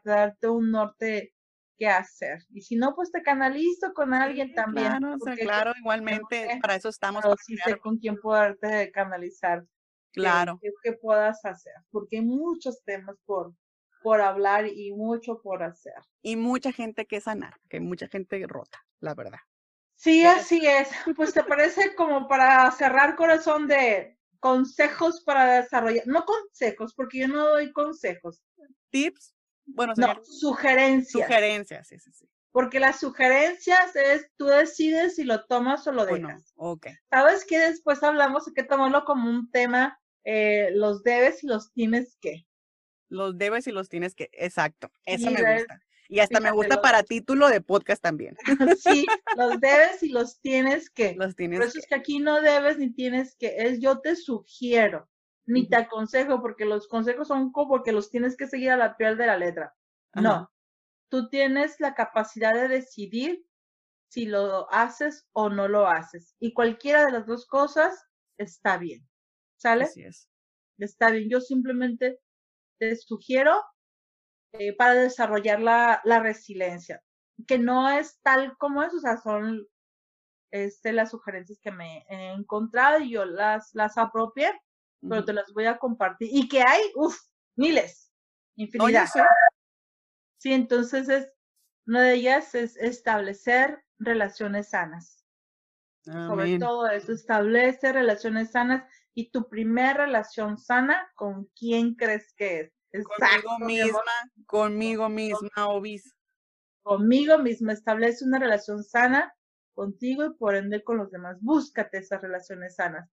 darte 0.05 0.49
un 0.49 0.71
norte 0.71 1.33
qué 1.79 1.89
hacer. 1.89 2.41
Y 2.51 2.63
si 2.63 2.77
no, 2.77 2.95
pues 2.95 3.13
te 3.13 3.23
canalizo 3.23 3.93
con 3.95 4.15
alguien 4.15 4.55
también. 4.55 4.99
Claro, 4.99 5.17
claro, 5.41 5.73
igualmente, 5.79 6.59
para 6.61 6.77
eso 6.77 6.89
estamos. 6.89 7.23
Pero 7.23 7.37
sí 7.45 7.57
sé 7.59 7.77
con 7.79 7.99
quién 7.99 8.19
poderte 8.21 8.91
canalizar. 8.93 9.65
Claro. 10.13 10.59
Que, 10.83 10.95
puedas 10.95 11.45
hacer, 11.45 11.75
porque 11.91 12.17
hay 12.17 12.25
muchos 12.25 12.83
temas 12.85 13.17
por, 13.27 13.53
por 14.03 14.23
hablar 14.23 14.67
y 14.67 14.93
mucho 14.93 15.43
por 15.43 15.63
hacer. 15.63 15.93
Y 16.23 16.37
mucha 16.37 16.73
gente 16.73 17.05
que 17.05 17.21
sanar, 17.21 17.55
que 17.69 17.81
mucha 17.81 18.09
gente 18.09 18.43
rota, 18.47 18.79
la 19.01 19.15
verdad. 19.15 19.41
Sí, 19.95 20.25
así 20.25 20.67
es. 20.67 20.89
Pues 21.17 21.35
te 21.35 21.45
parece 21.45 21.95
como 21.95 22.29
para 22.29 22.71
cerrar 22.71 23.15
corazón 23.17 23.67
de 23.67 24.16
consejos 24.41 25.23
para 25.25 25.63
desarrollar, 25.63 26.07
no 26.07 26.25
consejos, 26.25 26.95
porque 26.95 27.19
yo 27.21 27.29
no 27.29 27.49
doy 27.49 27.73
consejos. 27.73 28.43
Tips, 28.91 29.35
bueno, 29.67 29.95
no, 29.97 30.23
sugerencias. 30.25 31.27
Sugerencias, 31.27 31.89
sí, 31.89 31.99
sí, 31.99 32.13
sí. 32.13 32.29
Porque 32.53 32.81
las 32.81 33.01
sugerencias 33.01 33.95
es 33.97 34.31
tú 34.37 34.47
decides 34.47 35.17
si 35.17 35.25
lo 35.25 35.45
tomas 35.45 35.87
o 35.87 35.93
lo 35.93 36.07
dejas. 36.07 36.53
Ok. 36.57 36.87
¿Sabes 37.11 37.45
que 37.45 37.59
después 37.59 38.03
hablamos? 38.03 38.51
Que 38.55 38.63
tomarlo 38.63 39.05
como 39.05 39.29
un 39.29 39.51
tema, 39.51 40.01
eh, 40.25 40.71
los 40.73 41.03
debes 41.03 41.45
y 41.45 41.49
los 41.49 41.73
tienes 41.73 42.17
que. 42.21 42.47
Los 43.09 43.37
debes 43.37 43.67
y 43.67 43.73
los 43.73 43.89
tienes 43.89 44.15
que, 44.15 44.31
exacto. 44.33 44.91
Eso 45.05 45.31
me 45.31 45.57
gusta. 45.57 45.86
Y 46.09 46.21
hasta 46.21 46.41
me 46.41 46.51
gusta 46.51 46.81
para 46.81 47.03
título 47.03 47.49
de 47.49 47.61
podcast 47.61 48.03
también. 48.03 48.37
Sí, 48.79 49.07
los 49.37 49.61
debes 49.61 50.03
y 50.03 50.11
los 50.11 50.41
tienes 50.41 50.91
que. 50.91 51.15
Los 51.15 51.35
tienes 51.35 51.59
Por 51.59 51.69
eso 51.69 51.79
es 51.79 51.87
que 51.87 51.95
aquí 51.95 52.19
no 52.19 52.41
debes 52.41 52.79
ni 52.79 52.93
tienes 52.93 53.37
que, 53.37 53.57
es 53.59 53.81
yo 53.81 54.01
te 54.01 54.17
sugiero 54.17 55.09
ni 55.47 55.69
te 55.69 55.77
aconsejo, 55.77 56.43
porque 56.43 56.65
los 56.65 56.89
consejos 56.89 57.29
son 57.29 57.53
como 57.53 57.85
que 57.85 57.93
los 57.93 58.11
tienes 58.11 58.37
que 58.37 58.49
seguir 58.49 58.71
a 58.71 58.77
la 58.77 58.97
piel 58.97 59.17
de 59.17 59.27
la 59.27 59.39
letra. 59.39 59.75
No, 60.15 60.51
tú 61.09 61.29
tienes 61.29 61.79
la 61.79 61.95
capacidad 61.95 62.53
de 62.55 62.69
decidir 62.69 63.47
si 64.09 64.27
lo 64.27 64.73
haces 64.73 65.29
o 65.33 65.49
no 65.49 65.69
lo 65.69 65.87
haces. 65.87 66.35
Y 66.41 66.53
cualquiera 66.53 67.05
de 67.07 67.13
las 67.13 67.27
dos 67.27 67.47
cosas 67.47 68.07
está 68.39 68.77
bien. 68.79 69.07
¿Sale? 69.57 69.85
Así 69.85 70.03
es. 70.03 70.29
Está 70.79 71.11
bien. 71.11 71.29
Yo 71.29 71.41
simplemente 71.41 72.19
te 72.79 72.97
sugiero 72.97 73.63
eh, 74.53 74.75
para 74.77 74.95
desarrollar 74.95 75.61
la, 75.61 76.01
la, 76.05 76.21
resiliencia, 76.21 77.03
que 77.47 77.59
no 77.59 77.89
es 77.91 78.21
tal 78.23 78.57
como 78.59 78.83
es, 78.83 78.95
o 78.95 79.01
sea, 79.01 79.19
son 79.19 79.67
este, 80.51 80.93
las 80.93 81.11
sugerencias 81.11 81.59
que 81.61 81.73
me 81.73 82.05
he 82.09 82.33
encontrado 82.33 83.01
y 83.01 83.11
yo 83.11 83.25
las, 83.25 83.75
las 83.75 83.99
apropié 83.99 84.53
pero 85.09 85.25
te 85.25 85.33
las 85.33 85.53
voy 85.53 85.67
a 85.67 85.79
compartir. 85.79 86.29
Y 86.33 86.49
que 86.49 86.63
hay, 86.67 86.83
uff, 86.95 87.17
miles, 87.57 88.13
infinidad. 88.57 89.09
sí, 90.39 90.53
entonces 90.53 91.09
es, 91.09 91.31
una 91.87 92.03
de 92.03 92.15
ellas 92.15 92.55
es 92.55 92.77
establecer 92.77 93.85
relaciones 93.99 94.71
sanas. 94.71 95.25
Sobre 96.05 96.59
todo 96.61 96.89
eso, 96.89 97.13
establece 97.13 97.93
relaciones 97.93 98.53
sanas 98.53 98.89
y 99.13 99.31
tu 99.33 99.49
primera 99.49 99.95
relación 99.95 100.57
sana, 100.57 101.11
¿con 101.17 101.47
quién 101.59 101.97
crees 101.97 102.33
que 102.35 102.61
es? 102.61 102.76
Conmigo 103.05 103.59
misma, 103.59 104.01
conmigo 104.47 105.09
misma, 105.09 105.69
Obis. 105.69 106.15
Conmigo 106.83 107.39
misma, 107.39 107.73
establece 107.73 108.25
una 108.25 108.39
relación 108.39 108.83
sana 108.85 109.35
contigo 109.75 110.25
y 110.25 110.35
por 110.35 110.55
ende 110.55 110.83
con 110.85 110.97
los 110.97 111.11
demás. 111.11 111.37
Búscate 111.41 111.99
esas 111.99 112.23
relaciones 112.23 112.77
sanas. 112.77 113.09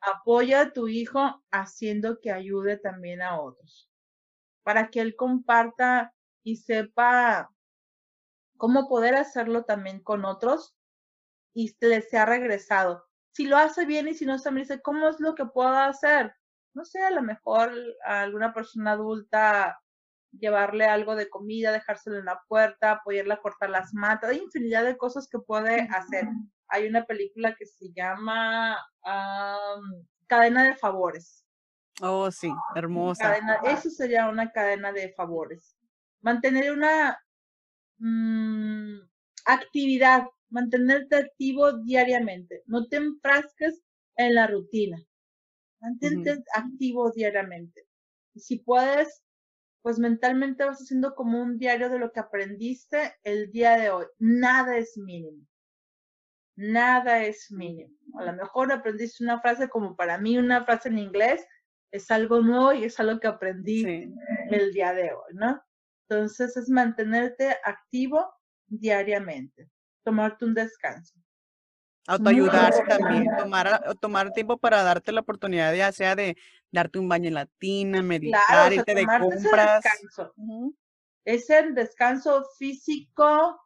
Apoya 0.00 0.60
a 0.62 0.72
tu 0.72 0.88
hijo 0.88 1.42
haciendo 1.50 2.20
que 2.20 2.32
ayude 2.32 2.78
también 2.78 3.20
a 3.20 3.40
otros, 3.40 3.90
para 4.62 4.88
que 4.88 5.00
él 5.00 5.14
comparta 5.14 6.14
y 6.42 6.56
sepa 6.56 7.50
cómo 8.56 8.88
poder 8.88 9.14
hacerlo 9.14 9.64
también 9.64 10.02
con 10.02 10.24
otros 10.24 10.74
y 11.52 11.74
le 11.80 12.00
sea 12.00 12.24
regresado. 12.24 13.04
Si 13.32 13.46
lo 13.46 13.56
hace 13.56 13.84
bien 13.84 14.08
y 14.08 14.14
si 14.14 14.24
no, 14.24 14.40
también 14.40 14.66
dice, 14.66 14.80
¿cómo 14.80 15.08
es 15.08 15.20
lo 15.20 15.34
que 15.34 15.44
puedo 15.44 15.74
hacer? 15.74 16.34
No 16.74 16.84
sé, 16.84 17.02
a 17.02 17.10
lo 17.10 17.22
mejor 17.22 17.72
a 18.04 18.22
alguna 18.22 18.52
persona 18.54 18.92
adulta 18.92 19.80
llevarle 20.32 20.86
algo 20.86 21.14
de 21.14 21.28
comida, 21.28 21.72
dejárselo 21.72 22.18
en 22.18 22.24
la 22.24 22.40
puerta, 22.48 22.92
apoyarla 22.92 23.34
a 23.34 23.40
cortar 23.40 23.68
las 23.70 23.92
matas, 23.92 24.30
hay 24.30 24.38
infinidad 24.38 24.84
de 24.84 24.96
cosas 24.96 25.28
que 25.28 25.38
puede 25.38 25.82
hacer 25.90 26.26
hay 26.72 26.86
una 26.86 27.04
película 27.04 27.54
que 27.54 27.66
se 27.66 27.92
llama 27.92 28.78
Cadena 30.26 30.64
de 30.64 30.74
Favores. 30.74 31.44
Oh, 32.00 32.30
sí, 32.30 32.50
hermosa. 32.74 33.36
eso 33.64 33.90
sería 33.90 34.28
una 34.28 34.50
cadena 34.50 34.90
de 34.90 35.12
favores. 35.12 35.76
Mantener 36.22 36.72
una 36.72 37.18
mm, 37.98 39.00
actividad, 39.44 40.24
mantenerte 40.48 41.16
activo 41.16 41.72
diariamente. 41.82 42.62
No 42.64 42.88
te 42.88 42.96
enfrasques 42.96 43.82
en 44.16 44.34
la 44.34 44.46
rutina. 44.46 44.96
Mantente 45.82 46.42
activo 46.54 47.10
diariamente. 47.10 47.86
si 48.34 48.60
puedes, 48.60 49.22
pues 49.82 49.98
mentalmente 49.98 50.64
vas 50.64 50.78
haciendo 50.80 51.14
como 51.14 51.42
un 51.42 51.58
diario 51.58 51.90
de 51.90 51.98
lo 51.98 52.12
que 52.12 52.20
aprendiste 52.20 53.14
el 53.24 53.50
día 53.50 53.76
de 53.76 53.90
hoy. 53.90 54.06
Nada 54.18 54.78
es 54.78 54.96
mínimo 54.96 55.46
nada 56.56 57.22
es 57.24 57.50
mínimo. 57.50 57.94
A 58.18 58.24
lo 58.24 58.32
mejor 58.34 58.72
aprendiste 58.72 59.24
una 59.24 59.40
frase 59.40 59.68
como 59.68 59.96
para 59.96 60.18
mí 60.18 60.38
una 60.38 60.64
frase 60.64 60.88
en 60.88 60.98
inglés 60.98 61.46
es 61.90 62.10
algo 62.10 62.40
nuevo 62.40 62.72
y 62.72 62.84
es 62.84 62.98
algo 63.00 63.20
que 63.20 63.26
aprendí 63.26 64.12
el 64.50 64.72
día 64.72 64.94
de 64.94 65.12
hoy, 65.12 65.34
¿no? 65.34 65.62
Entonces 66.08 66.56
es 66.56 66.68
mantenerte 66.68 67.56
activo 67.64 68.32
diariamente, 68.66 69.70
tomarte 70.04 70.44
un 70.44 70.54
descanso. 70.54 71.21
Autoayudarse 72.06 72.82
también, 72.84 73.26
tomar, 73.38 73.96
tomar 74.00 74.32
tiempo 74.32 74.58
para 74.58 74.82
darte 74.82 75.12
la 75.12 75.20
oportunidad 75.20 75.72
ya 75.74 75.92
sea 75.92 76.16
de 76.16 76.36
darte 76.72 76.98
un 76.98 77.08
baño 77.08 77.28
en 77.28 77.34
la 77.34 77.46
tina, 77.46 78.02
meditar, 78.02 78.72
irte 78.72 78.94
de 78.94 79.06
compras. 79.06 79.84
Es 81.24 81.48
el 81.50 81.74
descanso 81.74 82.44
físico, 82.58 83.60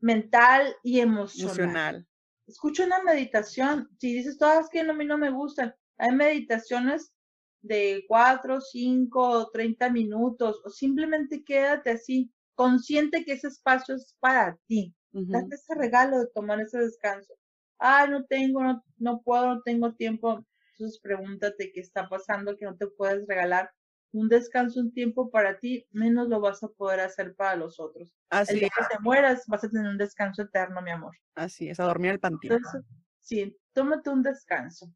mental 0.00 0.76
y 0.82 1.00
emocional. 1.00 2.06
Escucha 2.46 2.84
una 2.84 3.02
meditación. 3.02 3.88
Si 3.98 4.12
dices, 4.12 4.36
todas 4.36 4.68
que 4.68 4.80
a 4.80 4.92
mí 4.92 5.04
no 5.06 5.16
me 5.16 5.30
gustan, 5.30 5.74
hay 5.96 6.12
meditaciones 6.12 7.14
de 7.62 8.04
cuatro, 8.08 8.60
cinco, 8.60 9.50
treinta 9.50 9.88
minutos, 9.88 10.60
o 10.64 10.70
simplemente 10.70 11.44
quédate 11.44 11.90
así, 11.90 12.32
consciente 12.54 13.24
que 13.24 13.32
ese 13.32 13.48
espacio 13.48 13.94
es 13.94 14.14
para 14.18 14.58
ti. 14.66 14.94
Date 15.12 15.54
ese 15.54 15.74
regalo 15.74 16.20
de 16.20 16.28
tomar 16.28 16.60
ese 16.60 16.78
descanso. 16.78 17.34
Ah, 17.78 18.06
no 18.06 18.24
tengo, 18.24 18.62
no, 18.62 18.84
no 18.98 19.22
puedo, 19.22 19.54
no 19.54 19.62
tengo 19.62 19.94
tiempo. 19.94 20.44
Entonces 20.72 21.00
pregúntate 21.00 21.72
qué 21.72 21.80
está 21.80 22.08
pasando 22.08 22.56
que 22.56 22.64
no 22.64 22.76
te 22.76 22.86
puedes 22.86 23.26
regalar 23.26 23.70
un 24.12 24.28
descanso, 24.28 24.80
un 24.80 24.92
tiempo 24.92 25.30
para 25.30 25.58
ti, 25.58 25.86
menos 25.90 26.28
lo 26.28 26.40
vas 26.40 26.62
a 26.62 26.68
poder 26.68 27.00
hacer 27.00 27.34
para 27.34 27.56
los 27.56 27.78
otros. 27.78 28.14
Así 28.28 28.54
el 28.54 28.60
día 28.60 28.70
que 28.76 28.96
te 28.96 29.00
mueras, 29.00 29.44
vas 29.46 29.64
a 29.64 29.68
tener 29.68 29.88
un 29.88 29.98
descanso 29.98 30.42
eterno, 30.42 30.82
mi 30.82 30.90
amor. 30.90 31.16
Así 31.34 31.68
es, 31.68 31.78
a 31.80 31.84
dormir 31.84 32.12
al 32.12 32.20
panteón. 32.20 32.60
sí, 33.20 33.56
tómate 33.72 34.10
un 34.10 34.22
descanso. 34.22 34.92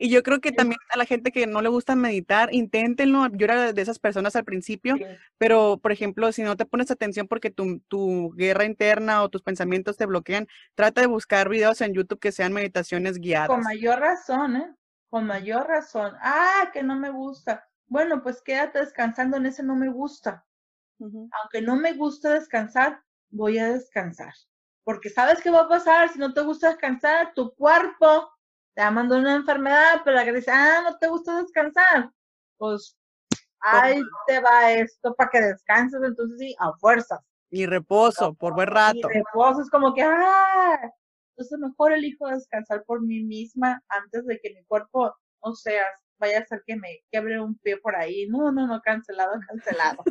Y 0.00 0.08
yo 0.10 0.22
creo 0.22 0.40
que 0.40 0.50
también 0.50 0.80
a 0.90 0.96
la 0.96 1.04
gente 1.04 1.30
que 1.30 1.46
no 1.46 1.62
le 1.62 1.68
gusta 1.68 1.94
meditar, 1.94 2.52
inténtenlo. 2.52 3.28
Yo 3.32 3.44
era 3.44 3.72
de 3.72 3.82
esas 3.82 3.98
personas 3.98 4.34
al 4.34 4.44
principio, 4.44 4.96
pero 5.38 5.78
por 5.78 5.92
ejemplo, 5.92 6.32
si 6.32 6.42
no 6.42 6.56
te 6.56 6.64
pones 6.64 6.90
atención 6.90 7.28
porque 7.28 7.50
tu, 7.50 7.80
tu 7.86 8.32
guerra 8.32 8.64
interna 8.64 9.22
o 9.22 9.28
tus 9.28 9.42
pensamientos 9.42 9.96
te 9.96 10.06
bloquean, 10.06 10.48
trata 10.74 11.02
de 11.02 11.06
buscar 11.06 11.48
videos 11.48 11.80
en 11.82 11.94
YouTube 11.94 12.18
que 12.18 12.32
sean 12.32 12.52
meditaciones 12.52 13.18
guiadas. 13.18 13.48
Con 13.48 13.62
mayor 13.62 14.00
razón, 14.00 14.56
¿eh? 14.56 14.74
Con 15.08 15.26
mayor 15.26 15.68
razón. 15.68 16.14
Ah, 16.20 16.70
que 16.72 16.82
no 16.82 16.98
me 16.98 17.10
gusta 17.10 17.66
bueno, 17.90 18.22
pues 18.22 18.40
quédate 18.40 18.78
descansando 18.78 19.36
en 19.36 19.46
ese 19.46 19.64
no 19.64 19.74
me 19.74 19.90
gusta. 19.90 20.46
Aunque 21.00 21.60
no 21.60 21.76
me 21.76 21.94
gusta 21.94 22.34
descansar, 22.34 23.02
voy 23.30 23.58
a 23.58 23.68
descansar. 23.68 24.32
Porque 24.84 25.10
sabes 25.10 25.42
qué 25.42 25.50
va 25.50 25.62
a 25.62 25.68
pasar 25.68 26.08
si 26.08 26.18
no 26.18 26.32
te 26.32 26.40
gusta 26.42 26.68
descansar, 26.68 27.34
tu 27.34 27.52
cuerpo 27.54 28.30
te 28.74 28.82
va 28.82 28.88
a 28.88 28.90
mandar 28.92 29.20
una 29.20 29.36
enfermedad, 29.36 30.00
pero 30.04 30.16
la 30.16 30.24
que 30.24 30.32
dice, 30.32 30.50
ah, 30.50 30.80
no 30.84 30.96
te 30.98 31.08
gusta 31.08 31.42
descansar, 31.42 32.10
pues 32.56 32.96
ahí 33.60 34.00
te 34.26 34.40
va 34.40 34.72
esto 34.72 35.14
para 35.14 35.30
que 35.30 35.40
descanses, 35.40 36.00
entonces 36.02 36.38
sí, 36.38 36.54
a 36.58 36.72
fuerzas. 36.78 37.20
Y 37.50 37.66
reposo, 37.66 38.34
por 38.34 38.54
buen 38.54 38.68
rato. 38.68 38.98
Y 38.98 39.02
reposo 39.02 39.62
es 39.62 39.70
como 39.70 39.92
que, 39.92 40.02
ah, 40.02 40.90
entonces 41.30 41.58
mejor 41.58 41.92
elijo 41.92 42.28
descansar 42.28 42.84
por 42.84 43.02
mí 43.02 43.22
misma 43.24 43.82
antes 43.88 44.24
de 44.26 44.38
que 44.40 44.54
mi 44.54 44.64
cuerpo, 44.64 45.14
no 45.44 45.54
sea, 45.54 45.84
vaya 46.18 46.40
a 46.40 46.46
ser 46.46 46.62
que 46.66 46.76
me 46.76 47.02
quebre 47.10 47.40
un 47.40 47.56
pie 47.58 47.78
por 47.78 47.96
ahí. 47.96 48.28
No, 48.28 48.52
no, 48.52 48.66
no, 48.66 48.80
cancelado, 48.82 49.32
cancelado. 49.48 50.04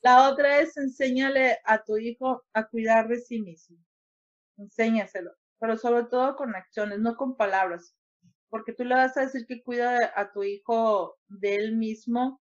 La 0.00 0.28
otra 0.30 0.58
es 0.60 0.76
enséñale 0.76 1.58
a 1.64 1.82
tu 1.82 1.98
hijo 1.98 2.42
a 2.52 2.66
cuidar 2.66 3.06
de 3.06 3.18
sí 3.18 3.40
mismo. 3.40 3.76
Enséñaselo, 4.56 5.32
pero 5.60 5.76
sobre 5.76 6.04
todo 6.04 6.34
con 6.36 6.56
acciones, 6.56 6.98
no 6.98 7.16
con 7.16 7.36
palabras. 7.36 7.94
Porque 8.48 8.72
tú 8.72 8.84
le 8.84 8.96
vas 8.96 9.16
a 9.16 9.20
decir 9.20 9.46
que 9.46 9.62
cuida 9.62 10.12
a 10.16 10.32
tu 10.32 10.42
hijo 10.42 11.18
de 11.28 11.54
él 11.54 11.76
mismo 11.76 12.40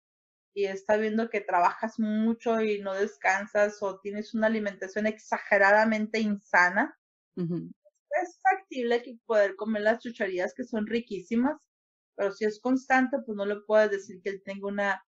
y 0.55 0.65
está 0.65 0.97
viendo 0.97 1.31
que 1.31 1.41
trabajas 1.41 1.99
mucho 1.99 2.61
y 2.61 2.81
no 2.81 2.95
descansas 2.95 3.83
o 3.83 4.01
tienes 4.01 4.35
una 4.35 4.49
alimentación 4.49 5.07
exageradamente 5.07 6.19
insana, 6.19 6.99
es 7.37 8.39
factible 8.43 9.03
que 9.03 9.17
poder 9.25 9.57
comer 9.57 9.83
las 9.83 10.01
chucherías 10.01 10.53
que 10.55 10.65
son 10.65 10.87
riquísimas, 10.87 11.57
pero 12.17 12.33
si 12.33 12.45
es 12.45 12.61
constante, 12.61 13.19
pues 13.25 13.37
no 13.37 13.47
le 13.47 13.61
puedes 13.61 13.91
decir 13.91 14.21
que 14.23 14.31
él 14.31 14.43
tenga 14.45 14.69
una 14.69 15.05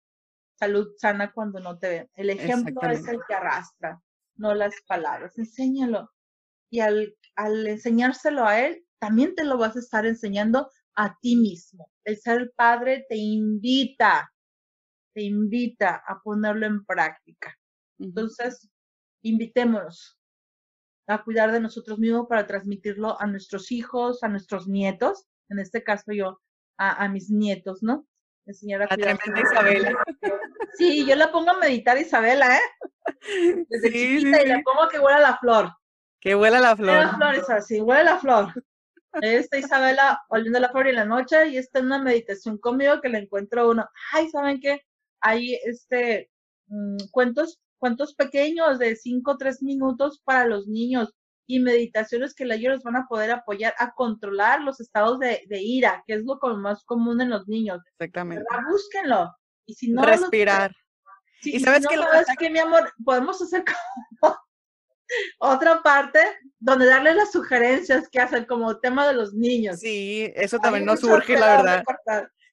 salud 0.56 0.88
sana 0.97 1.34
cuando 1.34 1.60
no 1.60 1.78
te 1.78 1.89
ve. 1.89 2.10
El 2.14 2.30
ejemplo 2.30 2.82
es 2.89 3.08
el 3.08 3.20
que 3.28 3.34
arrastra, 3.34 4.01
no 4.36 4.54
las 4.54 4.74
palabras. 4.88 5.38
Enséñalo. 5.38 6.10
Y 6.74 6.80
al, 6.80 7.15
al 7.36 7.67
enseñárselo 7.67 8.45
a 8.45 8.59
él, 8.59 8.84
también 8.97 9.36
te 9.36 9.43
lo 9.43 9.59
vas 9.59 9.76
a 9.76 9.80
estar 9.80 10.07
enseñando 10.07 10.71
a 10.95 11.19
ti 11.19 11.36
mismo. 11.36 11.91
El 12.03 12.17
ser 12.17 12.51
padre 12.55 13.05
te 13.07 13.15
invita, 13.15 14.34
te 15.13 15.21
invita 15.21 16.01
a 16.07 16.19
ponerlo 16.24 16.65
en 16.65 16.84
práctica. 16.84 17.55
Entonces, 17.99 18.71
invitémonos 19.21 20.19
a 21.05 21.24
cuidar 21.24 21.51
de 21.51 21.59
nosotros 21.59 21.99
mismos 21.99 22.26
para 22.28 22.47
transmitirlo 22.47 23.21
a 23.21 23.28
nuestros 23.28 23.71
hijos, 23.71 24.24
a 24.24 24.28
nuestros 24.28 24.67
nietos, 24.67 25.28
en 25.49 25.59
este 25.59 25.84
caso 25.84 26.11
yo, 26.11 26.41
a, 26.80 27.07
mis 27.07 27.30
nietos, 27.30 27.84
¿no? 27.84 28.07
Enseñar 28.47 28.82
a, 28.82 28.88
cuidar. 28.88 29.19
Isabela. 29.39 30.03
Sí, 30.74 31.05
yo 31.05 31.15
la 31.15 31.32
pongo 31.32 31.51
a 31.51 31.59
meditar 31.59 31.99
Isabela, 31.99 32.57
¿eh? 32.57 32.61
Desde 33.69 33.91
chiquita 33.91 34.41
y 34.41 34.47
la 34.47 34.61
pongo 34.63 34.89
que 34.89 34.97
huela 34.97 35.19
la 35.19 35.38
flor. 35.38 35.69
Que 36.24 36.36
huela 36.36 36.61
la 36.61 36.74
flor. 36.74 36.95
La 36.95 37.15
flor 37.17 37.36
es 37.36 37.49
así, 37.49 37.82
huele 37.82 38.05
la 38.05 38.17
flor. 38.17 38.53
Esta 39.21 39.57
Isabela 39.57 40.21
oliendo 40.30 40.57
la 40.57 40.69
flor 40.69 40.88
y 40.88 40.93
la 40.93 41.03
noche 41.03 41.49
y 41.49 41.57
está 41.57 41.80
en 41.80 41.88
una 41.88 42.01
meditación 42.01 42.57
conmigo 42.57 43.01
que 43.01 43.09
le 43.09 43.17
encuentro 43.17 43.69
uno. 43.69 43.86
Ay, 44.13 44.30
¿saben 44.30 44.61
qué? 44.61 44.82
Hay 45.19 45.59
este 45.65 46.32
mm, 46.67 47.09
cuentos 47.11 47.59
cuentos 47.78 48.15
pequeños 48.15 48.80
de 48.80 48.95
5 48.95 49.32
o 49.32 49.38
3 49.38 49.61
minutos 49.63 50.21
para 50.24 50.45
los 50.45 50.65
niños 50.65 51.13
y 51.45 51.59
meditaciones 51.59 52.34
que 52.34 52.45
ellos 52.45 52.82
van 52.84 52.95
a 52.95 53.05
poder 53.09 53.32
apoyar 53.32 53.76
a 53.78 53.93
controlar 53.93 54.61
los 54.61 54.80
estados 54.80 55.19
de, 55.19 55.43
ira, 55.49 56.01
que 56.07 56.13
es 56.13 56.24
lo 56.24 56.39
más 56.55 56.86
común 56.86 57.19
en 57.19 57.32
los 57.32 57.45
niños. 57.49 57.82
Exactamente. 57.99 58.45
Búsquenlo. 58.71 59.30
Y 59.65 59.74
si 59.74 59.91
no, 59.91 60.03
respirar. 60.03 60.71
y 61.41 61.59
sabes 61.59 61.86
que, 61.86 61.97
sabes 61.97 62.28
que 62.39 62.49
mi 62.49 62.59
amor, 62.59 62.89
podemos 63.03 63.41
hacer 63.41 63.65
como 64.21 64.38
otra 65.39 65.82
parte 65.82 66.20
donde 66.59 66.86
darle 66.86 67.14
las 67.14 67.32
sugerencias 67.32 68.07
que 68.09 68.20
hacen 68.20 68.45
como 68.45 68.80
tema 68.80 69.07
de 69.07 69.14
los 69.14 69.34
niños. 69.34 69.80
Sí, 69.80 70.32
eso 70.36 70.59
también 70.59 70.86
nos 70.86 70.99
surge, 70.99 71.38
la 71.38 71.57
verdad. 71.57 71.84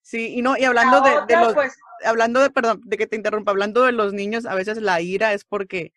Sí, 0.03 0.35
y 0.35 0.43
no, 0.43 0.57
y 0.57 0.65
hablando 0.65 1.03
de, 1.03 1.37
los, 1.37 1.55
pues 1.55 1.79
hablando 2.05 2.41
de, 2.41 2.51
perdón, 2.51 2.81
de 2.85 2.97
que 2.97 3.07
te 3.07 3.17
interrumpa, 3.17 3.51
hablando 3.51 3.85
de 3.85 3.93
los 3.93 4.13
niños, 4.13 4.47
a 4.47 4.55
veces 4.55 4.81
la 4.81 5.01
ira 5.01 5.33
es 5.35 5.45
porque 5.45 5.93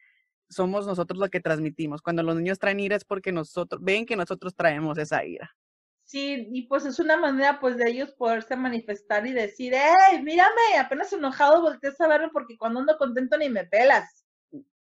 somos 0.50 0.86
nosotros 0.86 1.20
los 1.20 1.30
que 1.30 1.40
transmitimos. 1.40 2.02
Cuando 2.02 2.24
los 2.24 2.36
niños 2.36 2.60
traen 2.60 2.80
ira 2.80 2.96
es 2.96 3.06
porque 3.06 3.32
nosotros, 3.32 3.82
ven 3.84 4.06
que 4.06 4.16
nosotros 4.16 4.56
traemos 4.56 4.98
esa 4.98 5.26
ira. 5.26 5.56
Sí, 6.04 6.48
y 6.52 6.64
pues 6.64 6.86
es 6.86 7.00
una 7.00 7.18
manera 7.18 7.60
pues 7.60 7.78
de 7.78 7.90
ellos 7.90 8.12
poderse 8.12 8.56
manifestar 8.56 9.26
y 9.26 9.32
decir, 9.32 9.74
¡Ey, 9.74 10.22
mírame! 10.22 10.78
Apenas 10.80 11.12
enojado 11.14 11.62
volteé 11.62 11.92
a 11.98 12.08
verlo 12.08 12.30
porque 12.32 12.58
cuando 12.58 12.82
ando 12.82 12.98
contento 12.98 13.38
ni 13.38 13.50
me 13.50 13.66
pelas. 13.66 14.23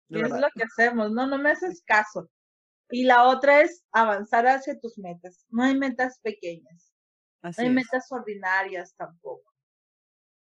Y 0.08 0.20
es 0.20 0.30
lo 0.30 0.48
que 0.54 0.64
hacemos, 0.64 1.10
¿no? 1.12 1.26
No 1.26 1.38
me 1.38 1.50
haces 1.50 1.82
caso. 1.86 2.30
Y 2.90 3.04
la 3.04 3.24
otra 3.24 3.62
es 3.62 3.84
avanzar 3.92 4.46
hacia 4.46 4.78
tus 4.78 4.98
metas. 4.98 5.46
No 5.48 5.64
hay 5.64 5.76
metas 5.76 6.20
pequeñas. 6.22 6.92
no 7.42 7.52
hay 7.56 7.70
metas 7.70 8.06
ordinarias 8.10 8.94
tampoco 8.96 9.54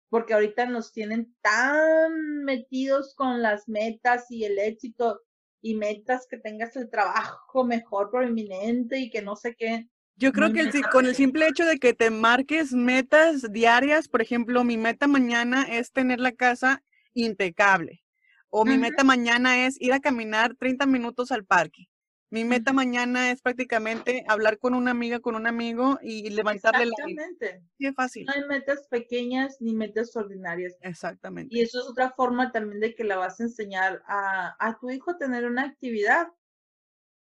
porque 0.10 0.34
ahorita 0.34 0.66
nos 0.66 0.92
tienen 0.92 1.36
tan 1.42 2.44
metidos 2.44 3.14
con 3.16 3.42
las 3.42 3.68
metas 3.68 4.26
y 4.30 4.46
el 4.46 4.58
éxito 4.60 5.22
y 5.62 5.76
metas 5.76 6.28
que 6.30 6.38
tengas 6.38 6.76
el 6.76 6.90
trabajo 6.90 7.66
mejor 7.66 8.10
prominente 8.10 9.00
y 9.00 9.10
que 9.10 9.22
no 9.22 9.36
sé 9.36 9.56
qué. 9.58 9.88
Yo 10.16 10.32
creo 10.32 10.52
que 10.52 10.72
con 10.92 11.06
el 11.06 11.14
simple 11.14 11.48
hecho 11.48 11.66
de 11.66 11.78
que 11.78 11.94
te 11.94 12.10
marques 12.10 12.74
metas 12.74 13.52
diarias, 13.52 14.08
por 14.08 14.22
ejemplo, 14.22 14.64
mi 14.64 14.78
meta 14.78 15.08
mañana 15.08 15.64
es 15.64 15.92
tener 15.92 16.20
la 16.20 16.32
casa 16.32 16.84
impecable 17.14 18.04
o 18.50 18.66
mi 18.66 18.78
meta 18.78 19.04
mañana 19.04 19.66
es 19.66 19.80
ir 19.82 19.94
a 19.94 20.00
caminar 20.00 20.56
30 20.56 20.86
minutos 20.86 21.32
al 21.32 21.46
parque. 21.46 21.90
Mi 22.30 22.44
meta 22.44 22.74
mañana 22.74 23.32
es 23.32 23.42
prácticamente 23.42 24.26
hablar 24.28 24.60
con 24.60 24.74
una 24.74 24.92
amiga, 24.92 25.22
con 25.22 25.36
un 25.36 25.48
amigo 25.48 25.98
y 26.02 26.30
levantarle 26.30 26.86
la 26.86 26.92
Exactamente. 26.92 27.64
Es 27.80 27.96
fácil. 27.96 28.26
No 28.26 28.34
hay 28.34 28.44
metas 28.46 28.86
pequeñas 28.90 29.58
ni 29.62 29.74
metas 29.74 30.14
ordinarias. 30.16 30.78
Exactamente. 30.82 31.56
Y 31.56 31.62
eso 31.62 31.80
es 31.80 31.86
otra 31.86 32.12
forma 32.12 32.52
también 32.52 32.82
de 32.82 32.96
que 32.96 33.06
la 33.06 33.16
vas 33.16 33.40
a 33.40 33.44
enseñar 33.44 34.04
a, 34.08 34.58
a 34.60 34.78
tu 34.78 34.90
hijo 34.90 35.12
a 35.12 35.18
tener 35.18 35.46
una 35.46 35.64
actividad. 35.64 36.28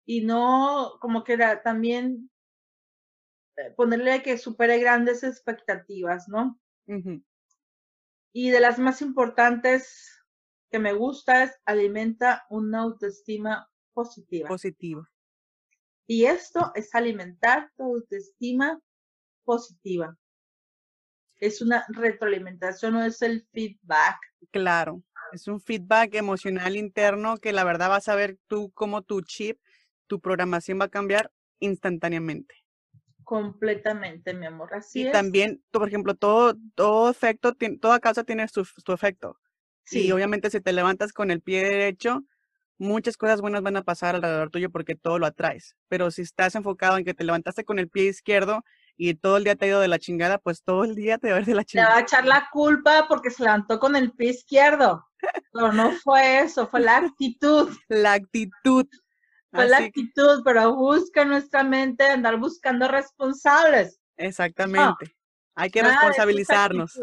Y 0.05 0.21
no 0.21 0.97
como 0.99 1.23
que 1.23 1.33
era 1.33 1.63
también 1.63 2.29
eh, 3.57 3.71
ponerle 3.71 4.21
que 4.21 4.37
supere 4.37 4.79
grandes 4.79 5.23
expectativas, 5.23 6.27
¿no? 6.27 6.59
Y 8.33 8.49
de 8.49 8.59
las 8.59 8.79
más 8.79 9.01
importantes 9.01 10.20
que 10.71 10.79
me 10.79 10.93
gusta 10.93 11.43
es 11.43 11.51
alimenta 11.65 12.45
una 12.49 12.79
autoestima 12.79 13.69
positiva. 13.93 14.47
Positiva. 14.47 15.11
Y 16.07 16.25
esto 16.25 16.71
es 16.75 16.95
alimentar 16.95 17.71
tu 17.75 17.83
autoestima 17.83 18.79
positiva. 19.43 20.17
Es 21.39 21.61
una 21.61 21.85
retroalimentación, 21.89 22.93
no 22.93 23.03
es 23.03 23.21
el 23.21 23.45
feedback. 23.51 24.17
Claro, 24.51 25.03
es 25.33 25.47
un 25.47 25.59
feedback 25.59 26.15
emocional 26.15 26.75
interno 26.75 27.37
que 27.37 27.51
la 27.51 27.63
verdad 27.63 27.89
vas 27.89 28.07
a 28.07 28.15
ver 28.15 28.37
tú 28.47 28.71
cómo 28.73 29.01
tu 29.01 29.21
chip, 29.21 29.59
tu 30.07 30.21
programación 30.21 30.79
va 30.79 30.85
a 30.85 30.89
cambiar 30.89 31.31
instantáneamente. 31.59 32.55
Completamente, 33.23 34.33
mi 34.33 34.45
amor. 34.45 34.73
Así 34.73 35.07
y 35.07 35.11
también, 35.11 35.63
por 35.71 35.87
ejemplo, 35.87 36.15
todo, 36.15 36.55
todo 36.75 37.09
efecto, 37.09 37.55
toda 37.79 37.99
causa 37.99 38.23
tiene 38.23 38.47
su, 38.47 38.63
su 38.63 38.93
efecto. 38.93 39.40
Sí. 39.91 40.07
Y 40.07 40.11
obviamente 40.11 40.49
si 40.49 40.61
te 40.61 40.71
levantas 40.71 41.11
con 41.11 41.31
el 41.31 41.41
pie 41.41 41.63
derecho, 41.63 42.23
muchas 42.77 43.17
cosas 43.17 43.41
buenas 43.41 43.61
van 43.61 43.77
a 43.77 43.83
pasar 43.83 44.15
alrededor 44.15 44.49
tuyo 44.49 44.69
porque 44.71 44.95
todo 44.95 45.19
lo 45.19 45.25
atraes. 45.25 45.75
Pero 45.87 46.11
si 46.11 46.21
estás 46.21 46.55
enfocado 46.55 46.97
en 46.97 47.05
que 47.05 47.13
te 47.13 47.23
levantaste 47.23 47.63
con 47.63 47.77
el 47.77 47.89
pie 47.89 48.05
izquierdo 48.05 48.63
y 48.95 49.13
todo 49.15 49.37
el 49.37 49.43
día 49.43 49.55
te 49.55 49.65
ha 49.65 49.69
ido 49.69 49.79
de 49.79 49.87
la 49.87 49.99
chingada, 49.99 50.37
pues 50.37 50.63
todo 50.63 50.83
el 50.83 50.95
día 50.95 51.17
te 51.17 51.31
va 51.31 51.37
a 51.37 51.39
ir 51.41 51.45
de 51.45 51.55
la 51.55 51.63
chingada. 51.63 51.89
Te 51.89 51.93
va 51.93 51.99
a 51.99 52.03
echar 52.03 52.25
la 52.25 52.49
culpa 52.51 53.05
porque 53.07 53.29
se 53.29 53.43
levantó 53.43 53.79
con 53.79 53.95
el 53.95 54.11
pie 54.11 54.29
izquierdo. 54.29 55.05
Pero 55.51 55.71
no 55.71 55.91
fue 55.91 56.39
eso, 56.39 56.67
fue 56.67 56.79
la 56.79 56.97
actitud. 56.97 57.69
La 57.89 58.13
actitud. 58.13 58.87
Fue 59.53 59.67
la 59.67 59.79
actitud, 59.79 60.43
pero 60.45 60.73
busca 60.75 61.25
nuestra 61.25 61.61
mente 61.61 62.05
andar 62.05 62.37
buscando 62.37 62.87
responsables. 62.87 63.99
Exactamente. 64.15 65.13
Hay 65.55 65.69
que 65.69 65.83
responsabilizarnos. 65.83 66.97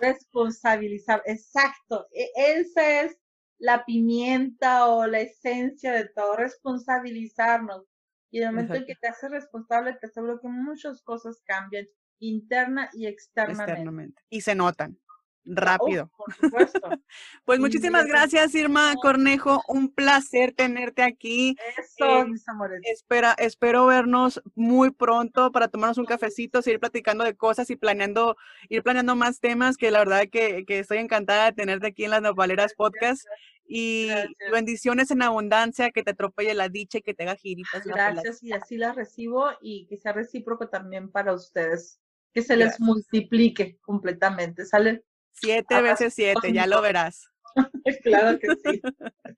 Responsabilizar, 0.00 1.22
exacto. 1.26 2.06
E, 2.12 2.30
ese 2.36 3.00
es 3.02 3.18
la 3.58 3.84
pimienta 3.84 4.86
o 4.88 5.06
la 5.06 5.20
esencia 5.20 5.92
de 5.92 6.08
todo, 6.08 6.36
responsabilizarnos. 6.36 7.84
Y 8.30 8.40
el 8.40 8.46
momento 8.46 8.74
en 8.74 8.84
que 8.84 8.96
te 8.96 9.08
haces 9.08 9.30
responsable, 9.30 9.96
te 10.00 10.08
aseguro 10.08 10.40
que 10.40 10.48
muchas 10.48 11.02
cosas 11.02 11.40
cambian 11.44 11.86
interna 12.18 12.90
y 12.92 13.06
externamente. 13.06 14.20
Y 14.28 14.40
se 14.40 14.54
notan 14.54 14.98
rápido. 15.46 16.10
por 16.16 16.34
supuesto. 16.34 16.80
pues 17.44 17.60
muchísimas 17.60 18.06
gracias, 18.06 18.54
Irma 18.54 18.94
Cornejo. 19.00 19.62
Un 19.68 19.92
placer 19.92 20.52
tenerte 20.52 21.02
aquí. 21.02 21.56
Eso, 21.78 22.20
eh, 22.20 22.24
mis 22.26 22.48
amores. 22.48 22.80
Espera, 22.84 23.34
espero 23.38 23.86
vernos 23.86 24.42
muy 24.54 24.90
pronto 24.90 25.52
para 25.52 25.68
tomarnos 25.68 25.98
un 25.98 26.06
cafecito, 26.06 26.62
seguir 26.62 26.80
platicando 26.80 27.24
de 27.24 27.36
cosas 27.36 27.70
y 27.70 27.76
planeando, 27.76 28.36
ir 28.68 28.82
planeando 28.82 29.16
más 29.16 29.40
temas 29.40 29.76
que 29.76 29.90
la 29.90 30.00
verdad 30.00 30.24
que, 30.30 30.64
que 30.66 30.80
estoy 30.80 30.98
encantada 30.98 31.46
de 31.46 31.52
tenerte 31.52 31.86
aquí 31.88 32.04
en 32.04 32.10
las 32.10 32.22
Novaleras 32.22 32.74
Podcast. 32.74 33.24
Y 33.68 34.10
bendiciones 34.52 35.10
en 35.10 35.22
abundancia, 35.22 35.90
que 35.90 36.04
te 36.04 36.12
atropelle 36.12 36.54
la 36.54 36.68
dicha 36.68 36.98
y 36.98 37.02
que 37.02 37.14
te 37.14 37.24
haga 37.24 37.34
giritas. 37.34 37.84
Gracias, 37.84 38.40
y 38.42 38.52
así 38.52 38.76
las 38.76 38.94
recibo 38.94 39.48
y 39.60 39.86
que 39.86 39.96
sea 39.96 40.12
recíproco 40.12 40.68
también 40.68 41.10
para 41.10 41.32
ustedes. 41.32 42.00
Que 42.32 42.42
se 42.42 42.56
les 42.56 42.78
multiplique 42.78 43.78
completamente. 43.80 44.64
Sale 44.66 45.02
Siete 45.40 45.82
veces 45.82 46.14
siete, 46.14 46.52
ya 46.52 46.66
lo 46.66 46.80
verás. 46.80 47.30
claro 48.02 48.38
que 48.38 48.48
sí. 48.64 48.82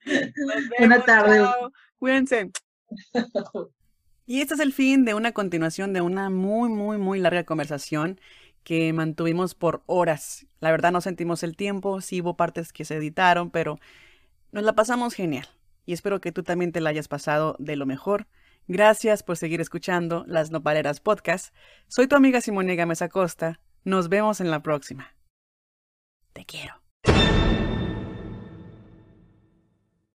Buenas 0.79 1.05
tardes. 1.05 1.49
Cuídense. 1.99 2.51
Y 4.27 4.41
este 4.41 4.55
es 4.55 4.61
el 4.61 4.73
fin 4.73 5.05
de 5.05 5.15
una 5.15 5.33
continuación 5.33 5.93
de 5.93 6.01
una 6.01 6.31
muy, 6.31 6.69
muy, 6.69 6.99
muy 6.99 7.19
larga 7.19 7.45
conversación 7.45 8.21
que 8.63 8.93
mantuvimos 8.93 9.55
por 9.55 9.83
horas. 9.87 10.47
La 10.61 10.71
verdad 10.71 10.93
no 10.93 11.01
sentimos 11.01 11.43
el 11.43 11.57
tiempo, 11.57 12.01
sí 12.01 12.21
hubo 12.21 12.37
partes 12.37 12.73
que 12.73 12.85
se 12.85 12.97
editaron, 12.97 13.51
pero 13.51 13.79
nos 14.53 14.65
la 14.65 14.75
pasamos 14.75 15.15
genial. 15.15 15.49
Y 15.87 15.95
espero 15.95 16.21
que 16.21 16.33
tú 16.33 16.43
también 16.43 16.73
te 16.73 16.81
la 16.81 16.91
hayas 16.91 17.09
pasado 17.09 17.57
de 17.59 17.77
lo 17.77 17.87
mejor. 17.87 18.27
Gracias 18.67 19.23
por 19.23 19.39
seguir 19.39 19.63
escuchando 19.63 20.25
las 20.29 20.51
Nopaleras 20.51 21.01
Podcast. 21.01 21.55
Soy 21.87 22.07
tu 22.07 22.17
amiga 22.17 22.43
Simone 22.43 22.77
Gámez 22.77 23.01
Acosta. 23.01 23.61
Nos 23.85 24.11
vemos 24.11 24.43
en 24.43 24.51
la 24.51 24.63
próxima. 24.63 25.18
Te 26.39 26.45
quiero. 26.45 26.78